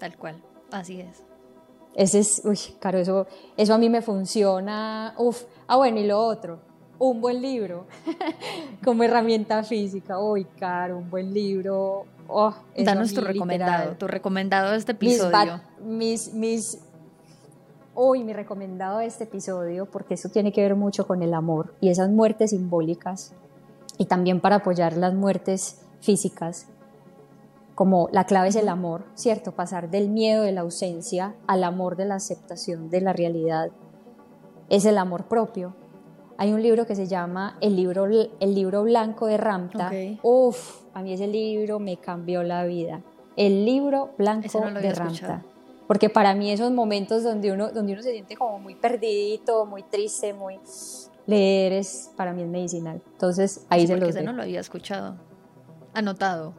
[0.00, 0.42] Tal cual,
[0.72, 1.22] así es.
[1.94, 3.26] Ese es, uy, claro, eso,
[3.56, 5.14] eso a mí me funciona.
[5.18, 6.58] Uf, ah, bueno, y lo otro,
[6.98, 7.86] un buen libro
[8.84, 10.18] como herramienta física.
[10.18, 12.06] Uy, caro, un buen libro.
[12.28, 15.60] Oh, Danos tu recomendado, tu recomendado de este episodio.
[15.84, 16.78] Mis, mis,
[17.94, 21.74] Uy, mi recomendado de este episodio, porque eso tiene que ver mucho con el amor
[21.78, 23.34] y esas muertes simbólicas,
[23.98, 26.68] y también para apoyar las muertes físicas,
[27.74, 29.52] como la clave es el amor, ¿cierto?
[29.52, 33.70] Pasar del miedo de la ausencia al amor de la aceptación de la realidad.
[34.68, 35.74] Es el amor propio,
[36.42, 39.92] hay un libro que se llama El libro, el libro blanco de Ramta.
[40.22, 43.00] Uf, a mí ese libro me cambió la vida.
[43.36, 45.44] El libro blanco de Ramta.
[45.86, 49.84] Porque para mí esos momentos donde uno, donde uno se siente como muy perdidito, muy
[49.84, 50.58] triste, muy...
[51.26, 53.00] Leer es, para mí es medicinal.
[53.12, 55.14] Entonces ahí se los no lo había escuchado.
[55.94, 56.54] Anotado.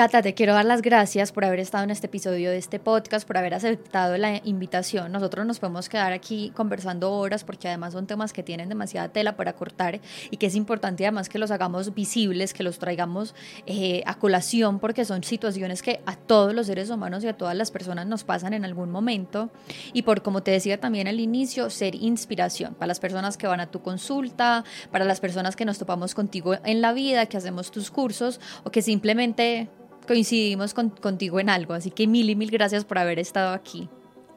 [0.00, 3.26] Cata, te quiero dar las gracias por haber estado en este episodio de este podcast,
[3.26, 5.12] por haber aceptado la invitación.
[5.12, 9.36] Nosotros nos podemos quedar aquí conversando horas porque además son temas que tienen demasiada tela
[9.36, 13.34] para cortar y que es importante además que los hagamos visibles, que los traigamos
[13.66, 17.54] eh, a colación porque son situaciones que a todos los seres humanos y a todas
[17.54, 19.50] las personas nos pasan en algún momento.
[19.92, 23.60] Y por, como te decía también al inicio, ser inspiración para las personas que van
[23.60, 27.70] a tu consulta, para las personas que nos topamos contigo en la vida, que hacemos
[27.70, 29.68] tus cursos o que simplemente
[30.10, 31.72] coincidimos contigo en algo.
[31.72, 33.88] Así que mil y mil gracias por haber estado aquí.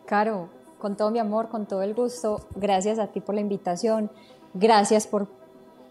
[0.06, 4.12] Caro, con todo mi amor, con todo el gusto, gracias a ti por la invitación,
[4.54, 5.28] gracias por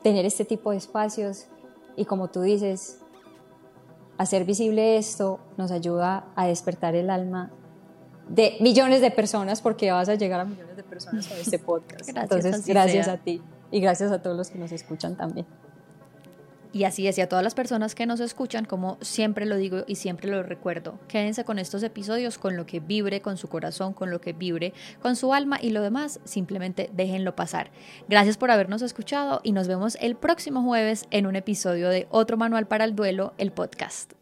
[0.05, 1.47] tener este tipo de espacios
[1.97, 3.01] y como tú dices,
[4.19, 7.51] hacer visible esto nos ayuda a despertar el alma
[8.29, 12.09] de millones de personas porque vas a llegar a millones de personas con este podcast.
[12.09, 15.45] Entonces, gracias a ti y gracias a todos los que nos escuchan también.
[16.73, 19.85] Y así es, y a todas las personas que nos escuchan, como siempre lo digo
[19.87, 23.93] y siempre lo recuerdo, quédense con estos episodios con lo que vibre con su corazón,
[23.93, 27.71] con lo que vibre con su alma y lo demás simplemente déjenlo pasar.
[28.09, 32.37] Gracias por habernos escuchado y nos vemos el próximo jueves en un episodio de Otro
[32.37, 34.13] Manual para el Duelo, el podcast.